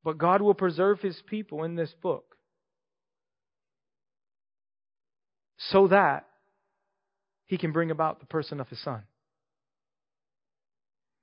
But 0.03 0.17
God 0.17 0.41
will 0.41 0.55
preserve 0.55 0.99
His 0.99 1.22
people 1.28 1.63
in 1.63 1.76
this 1.76 1.93
book 2.01 2.36
so 5.69 5.89
that 5.89 6.26
He 7.45 7.59
can 7.59 7.72
bring 7.72 7.91
about 7.91 8.19
the 8.19 8.26
person 8.26 8.59
of 8.59 8.67
His 8.69 8.82
Son. 8.84 9.03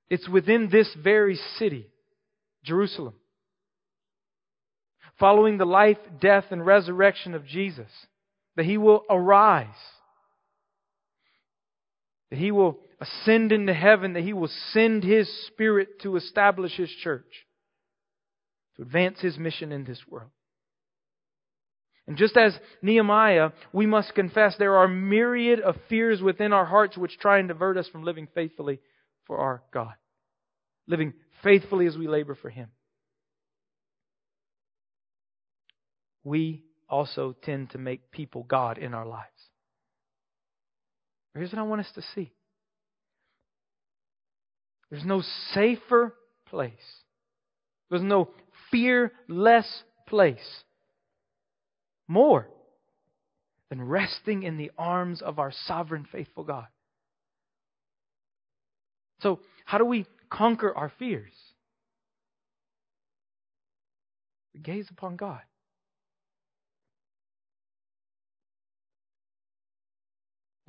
It's 0.09 0.29
within 0.29 0.69
this 0.71 0.95
very 0.97 1.37
city, 1.57 1.87
Jerusalem, 2.63 3.15
following 5.19 5.57
the 5.57 5.65
life, 5.65 5.97
death, 6.19 6.45
and 6.51 6.65
resurrection 6.65 7.35
of 7.35 7.45
Jesus, 7.45 7.91
that 8.55 8.65
He 8.65 8.77
will 8.77 9.03
arise, 9.09 9.67
that 12.29 12.39
He 12.39 12.51
will 12.51 12.79
ascend 12.99 13.51
into 13.51 13.73
heaven, 13.73 14.13
that 14.13 14.23
He 14.23 14.33
will 14.33 14.49
send 14.71 15.03
His 15.03 15.29
Spirit 15.47 16.01
to 16.01 16.15
establish 16.15 16.75
His 16.77 16.89
church 16.89 17.45
to 18.79 18.83
advance 18.83 19.19
his 19.19 19.37
mission 19.37 19.71
in 19.73 19.83
this 19.83 19.99
world. 20.09 20.31
And 22.07 22.17
just 22.17 22.37
as 22.37 22.57
Nehemiah, 22.81 23.51
we 23.73 23.85
must 23.85 24.15
confess 24.15 24.55
there 24.57 24.77
are 24.77 24.87
myriad 24.87 25.59
of 25.59 25.75
fears 25.89 26.21
within 26.21 26.53
our 26.53 26.65
hearts 26.65 26.97
which 26.97 27.19
try 27.19 27.39
and 27.39 27.47
divert 27.49 27.77
us 27.77 27.87
from 27.89 28.03
living 28.03 28.27
faithfully 28.33 28.79
for 29.27 29.37
our 29.37 29.61
God. 29.71 29.93
Living 30.87 31.13
faithfully 31.43 31.85
as 31.85 31.97
we 31.97 32.07
labor 32.07 32.35
for 32.35 32.49
Him. 32.49 32.69
We 36.23 36.63
also 36.89 37.35
tend 37.43 37.71
to 37.71 37.77
make 37.77 38.11
people 38.11 38.43
God 38.43 38.77
in 38.77 38.93
our 38.93 39.05
lives. 39.05 39.27
Here's 41.33 41.51
what 41.51 41.59
I 41.59 41.63
want 41.63 41.81
us 41.81 41.91
to 41.95 42.01
see. 42.15 42.33
There's 44.89 45.05
no 45.05 45.21
safer 45.53 46.15
place. 46.47 46.73
There's 47.89 48.01
no 48.01 48.29
fearless 48.71 49.83
place. 50.07 50.63
More 52.07 52.47
than 53.69 53.81
resting 53.81 54.43
in 54.43 54.57
the 54.57 54.71
arms 54.77 55.21
of 55.21 55.37
our 55.37 55.51
sovereign, 55.67 56.07
faithful 56.11 56.43
God. 56.43 56.65
So, 59.21 59.39
how 59.65 59.77
do 59.77 59.85
we 59.85 60.07
conquer 60.29 60.75
our 60.75 60.91
fears? 60.97 61.33
We 64.53 64.59
gaze 64.61 64.87
upon 64.89 65.17
God. 65.17 65.41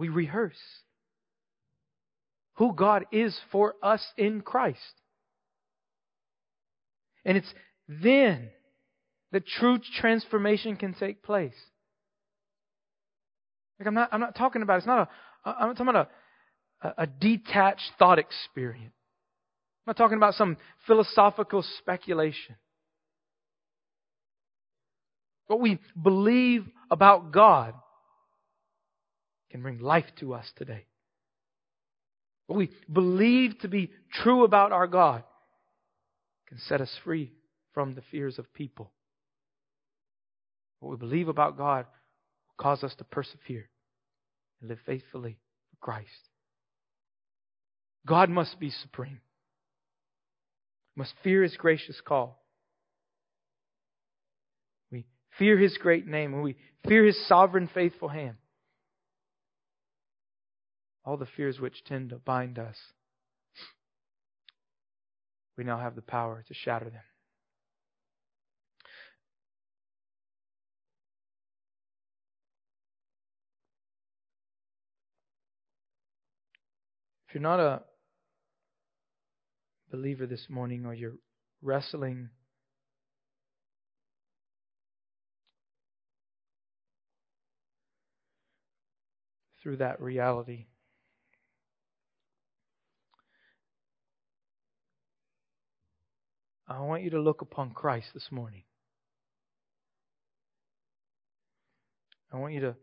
We 0.00 0.08
rehearse 0.08 0.56
who 2.54 2.72
God 2.72 3.04
is 3.12 3.38
for 3.52 3.74
us 3.82 4.02
in 4.16 4.40
Christ. 4.40 4.78
And 7.22 7.36
it's 7.36 7.52
then 7.86 8.48
that 9.32 9.46
true 9.46 9.78
transformation 10.00 10.76
can 10.76 10.94
take 10.94 11.22
place. 11.22 11.52
Like 13.78 13.88
I'm 13.88 13.94
not, 13.94 14.08
I'm 14.10 14.20
not 14.20 14.34
talking 14.36 14.62
about, 14.62 14.78
it's 14.78 14.86
not 14.86 15.10
a, 15.44 15.50
I'm 15.50 15.68
not 15.68 15.76
talking 15.76 15.88
about 15.90 16.10
a, 16.82 17.02
a 17.02 17.06
detached 17.06 17.92
thought 17.98 18.18
experience. 18.18 18.94
I'm 19.86 19.90
not 19.90 19.98
talking 19.98 20.16
about 20.16 20.32
some 20.32 20.56
philosophical 20.86 21.62
speculation. 21.78 22.56
What 25.46 25.60
we 25.60 25.78
believe 26.02 26.64
about 26.90 27.32
God 27.32 27.74
can 29.50 29.62
bring 29.62 29.80
life 29.80 30.06
to 30.20 30.34
us 30.34 30.46
today. 30.56 30.86
What 32.46 32.56
we 32.56 32.70
believe 32.92 33.58
to 33.60 33.68
be 33.68 33.90
true 34.12 34.44
about 34.44 34.72
our 34.72 34.86
God 34.86 35.22
can 36.48 36.58
set 36.58 36.80
us 36.80 36.92
free 37.04 37.32
from 37.74 37.94
the 37.94 38.02
fears 38.10 38.38
of 38.38 38.52
people. 38.52 38.90
What 40.80 40.90
we 40.90 40.96
believe 40.96 41.28
about 41.28 41.56
God 41.56 41.86
will 41.86 42.62
cause 42.64 42.82
us 42.82 42.94
to 42.96 43.04
persevere 43.04 43.68
and 44.60 44.68
live 44.68 44.78
faithfully 44.84 45.38
for 45.70 45.76
Christ. 45.80 46.08
God 48.06 48.30
must 48.30 48.58
be 48.58 48.70
supreme. 48.70 49.20
We 50.96 51.00
must 51.00 51.14
fear 51.22 51.42
His 51.42 51.56
gracious 51.56 52.00
call. 52.04 52.42
We 54.90 55.06
fear 55.38 55.58
His 55.58 55.76
great 55.78 56.06
name 56.06 56.34
and 56.34 56.42
we 56.42 56.56
fear 56.88 57.04
His 57.04 57.28
sovereign, 57.28 57.68
faithful 57.72 58.08
hand. 58.08 58.36
All 61.10 61.16
the 61.16 61.26
fears 61.26 61.58
which 61.58 61.82
tend 61.82 62.10
to 62.10 62.18
bind 62.18 62.56
us 62.56 62.76
we 65.58 65.64
now 65.64 65.76
have 65.76 65.96
the 65.96 66.02
power 66.02 66.44
to 66.46 66.54
shatter 66.54 66.84
them. 66.84 67.02
If 77.26 77.34
you're 77.34 77.42
not 77.42 77.58
a 77.58 77.82
believer 79.90 80.26
this 80.26 80.46
morning 80.48 80.86
or 80.86 80.94
you're 80.94 81.16
wrestling 81.60 82.28
through 89.60 89.78
that 89.78 90.00
reality, 90.00 90.66
I 96.70 96.78
want 96.82 97.02
you 97.02 97.10
to 97.10 97.20
look 97.20 97.42
upon 97.42 97.72
Christ 97.72 98.06
this 98.14 98.28
morning. 98.30 98.62
I 102.32 102.36
want 102.36 102.54
you 102.54 102.60
to 102.60 102.76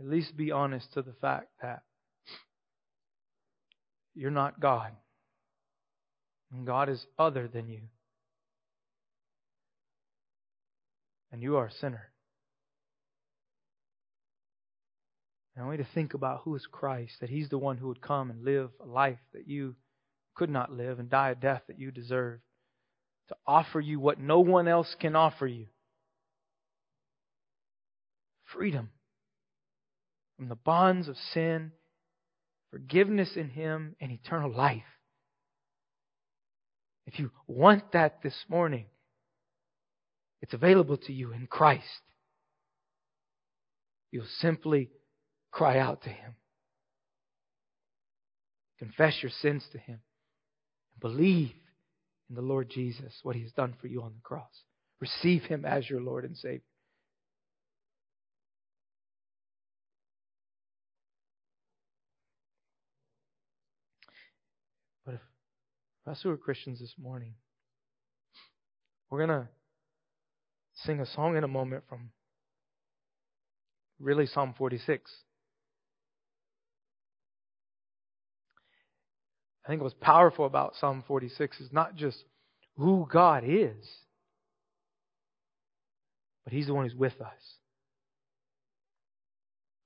at 0.00 0.06
least 0.06 0.34
be 0.34 0.50
honest 0.50 0.90
to 0.94 1.02
the 1.02 1.12
fact 1.20 1.48
that 1.60 1.82
you're 4.14 4.30
not 4.30 4.60
God. 4.60 4.92
And 6.50 6.66
God 6.66 6.88
is 6.88 7.04
other 7.18 7.48
than 7.48 7.68
you. 7.68 7.82
And 11.30 11.42
you 11.42 11.58
are 11.58 11.66
a 11.66 11.72
sinner. 11.72 12.10
And 15.54 15.62
I 15.62 15.66
want 15.66 15.80
you 15.80 15.84
to 15.84 15.90
think 15.92 16.14
about 16.14 16.40
who 16.44 16.56
is 16.56 16.66
Christ, 16.66 17.12
that 17.20 17.28
He's 17.28 17.50
the 17.50 17.58
one 17.58 17.76
who 17.76 17.88
would 17.88 18.00
come 18.00 18.30
and 18.30 18.42
live 18.42 18.70
a 18.82 18.86
life 18.86 19.18
that 19.34 19.46
you 19.46 19.76
could 20.34 20.48
not 20.48 20.72
live 20.72 20.98
and 20.98 21.10
die 21.10 21.30
a 21.30 21.34
death 21.34 21.62
that 21.68 21.78
you 21.78 21.90
deserve, 21.90 22.40
to 23.30 23.36
offer 23.46 23.80
you 23.80 23.98
what 23.98 24.20
no 24.20 24.40
one 24.40 24.68
else 24.68 24.94
can 25.00 25.16
offer 25.16 25.46
you 25.46 25.66
freedom 28.52 28.90
from 30.36 30.48
the 30.48 30.56
bonds 30.56 31.08
of 31.08 31.16
sin 31.32 31.72
forgiveness 32.70 33.30
in 33.36 33.48
Him, 33.48 33.96
and 34.00 34.12
eternal 34.12 34.52
life. 34.52 34.82
If 37.06 37.18
you 37.18 37.30
want 37.46 37.92
that 37.92 38.22
this 38.22 38.36
morning, 38.48 38.86
it's 40.40 40.54
available 40.54 40.96
to 40.96 41.12
you 41.12 41.32
in 41.32 41.46
Christ. 41.46 41.84
You'll 44.12 44.26
simply 44.38 44.90
cry 45.50 45.78
out 45.78 46.02
to 46.02 46.08
Him. 46.08 46.34
Confess 48.78 49.18
your 49.22 49.32
sins 49.42 49.64
to 49.72 49.78
Him. 49.78 50.00
And 50.92 51.00
believe 51.00 51.52
in 52.30 52.36
the 52.36 52.42
Lord 52.42 52.70
Jesus, 52.70 53.12
what 53.24 53.34
He 53.34 53.42
has 53.42 53.52
done 53.52 53.74
for 53.80 53.88
you 53.88 54.02
on 54.02 54.12
the 54.14 54.20
cross. 54.22 54.62
Receive 55.00 55.42
Him 55.42 55.64
as 55.64 55.90
your 55.90 56.00
Lord 56.00 56.24
and 56.24 56.36
Savior. 56.36 56.62
But 65.04 65.14
if, 65.14 65.20
for 66.04 66.10
us 66.12 66.20
who 66.22 66.30
are 66.30 66.36
Christians 66.36 66.78
this 66.78 66.94
morning, 67.02 67.34
we're 69.10 69.26
going 69.26 69.40
to 69.40 69.48
sing 70.84 71.00
a 71.00 71.06
song 71.06 71.36
in 71.36 71.42
a 71.42 71.48
moment 71.48 71.82
from 71.88 72.10
really 73.98 74.26
Psalm 74.26 74.54
46. 74.56 75.10
I 79.64 79.68
think 79.68 79.82
what's 79.82 79.94
powerful 80.00 80.46
about 80.46 80.74
Psalm 80.80 81.04
46 81.06 81.60
is 81.60 81.72
not 81.72 81.96
just 81.96 82.18
who 82.76 83.06
God 83.10 83.44
is, 83.46 83.86
but 86.44 86.52
He's 86.52 86.66
the 86.66 86.74
one 86.74 86.84
who's 86.84 86.98
with 86.98 87.20
us. 87.20 87.54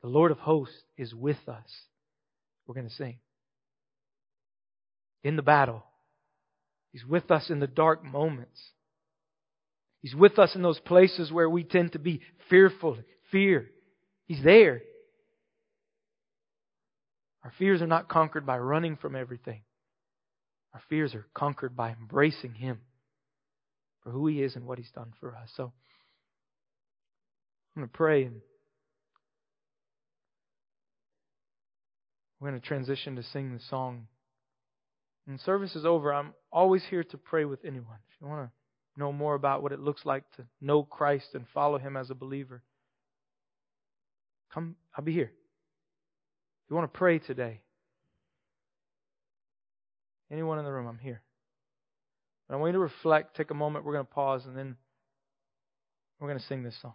The 0.03 0.09
Lord 0.09 0.31
of 0.31 0.39
hosts 0.39 0.77
is 0.97 1.15
with 1.15 1.49
us. 1.49 1.65
We're 2.67 2.75
going 2.75 2.89
to 2.89 2.95
sing. 2.95 3.19
In 5.23 5.37
the 5.37 5.43
battle, 5.43 5.85
He's 6.93 7.05
with 7.05 7.31
us 7.31 7.51
in 7.51 7.59
the 7.59 7.67
dark 7.67 8.05
moments. 8.05 8.61
He's 10.01 10.15
with 10.15 10.39
us 10.39 10.55
in 10.55 10.63
those 10.63 10.79
places 10.79 11.33
where 11.33 11.49
we 11.49 11.65
tend 11.65 11.93
to 11.93 11.99
be 11.99 12.21
fearful, 12.49 12.99
fear. 13.33 13.71
He's 14.27 14.45
there. 14.45 14.83
Our 17.45 17.53
fears 17.59 17.83
are 17.83 17.87
not 17.87 18.09
conquered 18.09 18.47
by 18.47 18.59
running 18.59 18.97
from 18.97 19.15
everything. 19.15 19.61
Our 20.73 20.83
fears 20.89 21.15
are 21.15 21.27
conquered 21.35 21.77
by 21.77 21.91
embracing 21.91 22.55
Him 22.55 22.81
for 24.03 24.11
who 24.11 24.27
He 24.27 24.43
is 24.43 24.57
and 24.57 24.67
what 24.67 24.79
He's 24.79 24.91
done 24.91 25.13
for 25.21 25.37
us. 25.37 25.51
So, 25.55 25.73
I'm 27.77 27.83
going 27.83 27.89
to 27.89 27.93
pray 27.93 28.25
and 28.25 28.41
we're 32.41 32.51
going 32.51 32.61
to 32.61 32.67
transition 32.67 33.17
to 33.17 33.23
sing 33.23 33.53
the 33.53 33.61
song. 33.69 34.07
When 35.27 35.39
service 35.39 35.77
is 35.77 35.85
over, 35.85 36.13
I'm 36.15 36.35
always 36.53 36.83
here 36.89 37.05
to 37.05 37.19
pray 37.19 37.45
with 37.45 37.65
anyone. 37.65 37.99
If 38.09 38.21
you 38.21 38.29
want 38.29 38.49
to 38.49 39.01
know 39.01 39.13
more 39.13 39.35
about 39.35 39.63
what 39.63 39.73
it 39.73 39.81
looks 39.81 40.05
like 40.05 40.25
to 40.37 40.45
know 40.61 40.83
Christ 40.83 41.29
and 41.35 41.47
follow 41.53 41.79
Him 41.79 41.97
as 41.97 42.11
a 42.11 42.15
believer, 42.15 42.63
come, 44.53 44.77
I'll 44.97 45.05
be 45.05 45.13
here. 45.13 45.33
You 46.69 46.77
want 46.77 46.93
to 46.93 46.99
pray 46.99 47.19
today, 47.19 47.61
anyone 50.31 50.59
in 50.59 50.65
the 50.65 50.73
room, 50.73 50.87
I'm 50.87 50.99
here. 50.99 51.23
But 52.49 52.55
I 52.55 52.59
want 52.59 52.71
you 52.71 52.73
to 52.75 52.79
reflect, 52.81 53.37
take 53.37 53.51
a 53.51 53.55
moment, 53.55 53.85
we're 53.85 53.93
going 53.93 54.07
to 54.07 54.13
pause, 54.13 54.47
and 54.47 54.57
then 54.57 54.77
we're 56.19 56.29
going 56.29 56.41
to 56.41 56.47
sing 56.47 56.63
this 56.63 56.77
song. 56.81 56.95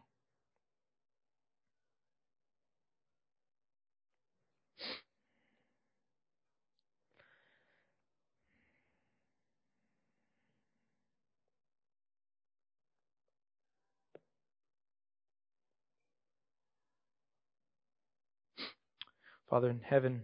Father 19.50 19.70
in 19.70 19.80
heaven, 19.80 20.22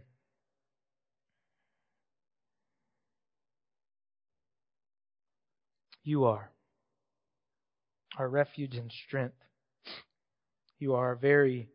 you 6.03 6.25
are 6.25 6.51
our 8.19 8.29
refuge 8.29 8.75
and 8.75 8.91
strength. 9.07 9.35
You 10.77 10.93
are 10.93 11.07
our 11.07 11.15
very 11.15 11.69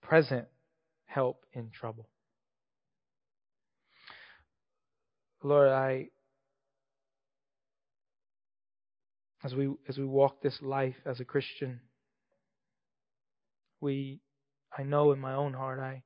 present 0.00 0.46
help 1.06 1.44
in 1.52 1.70
trouble. 1.70 2.08
Lord, 5.42 5.70
I 5.70 6.08
as 9.42 9.54
we 9.54 9.70
as 9.88 9.98
we 9.98 10.04
walk 10.04 10.40
this 10.40 10.62
life 10.62 10.94
as 11.04 11.18
a 11.18 11.24
Christian, 11.24 11.80
we 13.80 14.20
I 14.76 14.82
know 14.82 15.12
in 15.12 15.20
my 15.20 15.34
own 15.34 15.54
heart 15.54 15.78
I 15.78 16.02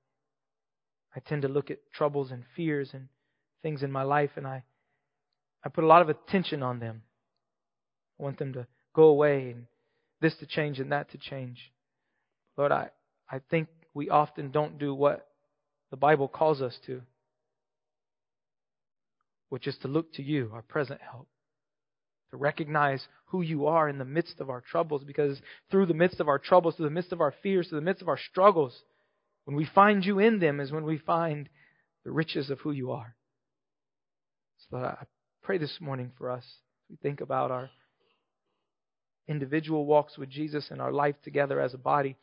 I 1.15 1.21
tend 1.21 1.43
to 1.43 1.49
look 1.49 1.71
at 1.71 1.79
troubles 1.95 2.31
and 2.31 2.45
fears 2.55 2.91
and 2.93 3.09
things 3.63 3.83
in 3.83 3.91
my 3.91 4.03
life 4.03 4.31
and 4.37 4.47
I 4.47 4.65
I 5.65 5.69
put 5.69 5.85
a 5.85 5.87
lot 5.87 6.03
of 6.03 6.09
attention 6.09 6.63
on 6.63 6.79
them. 6.79 7.03
I 8.19 8.23
want 8.23 8.39
them 8.39 8.53
to 8.53 8.67
go 8.95 9.05
away 9.05 9.51
and 9.51 9.67
this 10.21 10.37
to 10.37 10.47
change 10.47 10.79
and 10.81 10.93
that 10.93 11.11
to 11.11 11.19
change. 11.19 11.73
Lord, 12.57 12.73
I, 12.73 12.91
I 13.31 13.41
think 13.51 13.69
we 13.93 14.09
often 14.09 14.51
don't 14.51 14.79
do 14.79 14.95
what 14.95 15.27
the 15.91 15.97
Bible 15.97 16.29
calls 16.29 16.63
us 16.63 16.79
to, 16.87 17.03
which 19.49 19.67
is 19.67 19.77
to 19.79 19.89
look 19.89 20.13
to 20.15 20.23
you, 20.23 20.51
our 20.55 20.63
present 20.63 21.01
help 21.01 21.29
to 22.31 22.37
recognize 22.37 23.07
who 23.27 23.43
you 23.43 23.67
are 23.67 23.89
in 23.89 23.99
the 23.99 24.05
midst 24.05 24.41
of 24.41 24.51
our 24.51 24.61
troubles, 24.61 25.05
because 25.05 25.41
through 25.71 25.87
the 25.87 25.95
midst 25.95 26.21
of 26.21 26.29
our 26.29 26.39
troubles, 26.39 26.77
through 26.77 26.87
the 26.87 26.91
midst 26.91 27.13
of 27.13 27.21
our 27.21 27.35
fears, 27.43 27.69
through 27.69 27.81
the 27.81 27.85
midst 27.85 28.03
of 28.03 28.09
our 28.09 28.19
struggles, 28.19 28.83
when 29.45 29.57
we 29.57 29.65
find 29.65 30.05
you 30.05 30.19
in 30.19 30.41
them 30.41 30.61
is 30.61 30.73
when 30.73 30.85
we 30.85 30.99
find 30.99 31.49
the 32.05 32.11
riches 32.11 32.51
of 32.51 32.61
who 32.61 32.73
you 32.73 32.93
are. 32.93 33.15
So 34.71 34.79
uh, 34.79 34.97
I 35.01 35.05
pray 35.43 35.59
this 35.59 35.79
morning 35.81 36.13
for 36.19 36.31
us. 36.31 36.45
We 36.91 36.97
think 36.97 37.21
about 37.21 37.51
our 37.51 37.71
individual 39.29 39.87
walks 39.87 40.19
with 40.19 40.29
Jesus 40.29 40.69
and 40.71 40.81
our 40.81 40.93
life 40.93 41.17
together 41.25 41.61
as 41.61 41.75
a 41.75 41.79
body. 41.79 42.17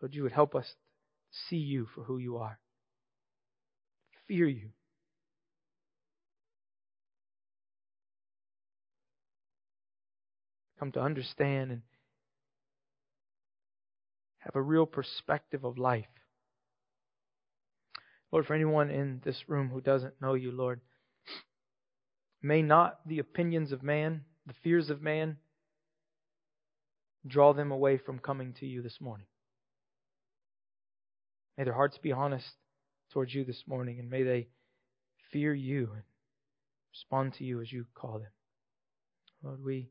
Lord, 0.00 0.14
you 0.14 0.22
would 0.22 0.32
help 0.32 0.54
us 0.54 0.66
see 1.48 1.56
you 1.56 1.88
for 1.94 2.04
who 2.04 2.18
you 2.18 2.36
are, 2.36 2.58
fear 4.28 4.46
you. 4.46 4.70
Come 10.84 10.92
to 10.92 11.00
understand 11.00 11.70
and 11.70 11.80
have 14.36 14.54
a 14.54 14.60
real 14.60 14.84
perspective 14.84 15.64
of 15.64 15.78
life. 15.78 16.04
Lord, 18.30 18.44
for 18.44 18.52
anyone 18.52 18.90
in 18.90 19.22
this 19.24 19.48
room 19.48 19.70
who 19.70 19.80
doesn't 19.80 20.20
know 20.20 20.34
you, 20.34 20.52
Lord, 20.52 20.82
may 22.42 22.60
not 22.60 22.98
the 23.06 23.18
opinions 23.18 23.72
of 23.72 23.82
man, 23.82 24.24
the 24.46 24.52
fears 24.62 24.90
of 24.90 25.00
man, 25.00 25.38
draw 27.26 27.54
them 27.54 27.70
away 27.70 27.96
from 27.96 28.18
coming 28.18 28.52
to 28.60 28.66
you 28.66 28.82
this 28.82 29.00
morning. 29.00 29.26
May 31.56 31.64
their 31.64 31.72
hearts 31.72 31.96
be 31.96 32.12
honest 32.12 32.50
towards 33.10 33.32
you 33.32 33.46
this 33.46 33.62
morning, 33.66 34.00
and 34.00 34.10
may 34.10 34.22
they 34.22 34.48
fear 35.32 35.54
you 35.54 35.88
and 35.94 36.02
respond 36.92 37.32
to 37.38 37.44
you 37.44 37.62
as 37.62 37.72
you 37.72 37.86
call 37.94 38.18
them. 38.18 38.32
Lord, 39.42 39.64
we 39.64 39.88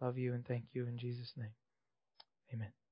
love 0.00 0.18
you 0.18 0.34
and 0.34 0.46
thank 0.46 0.64
you 0.72 0.86
in 0.86 0.98
Jesus' 0.98 1.32
name. 1.36 1.54
Amen. 2.52 2.87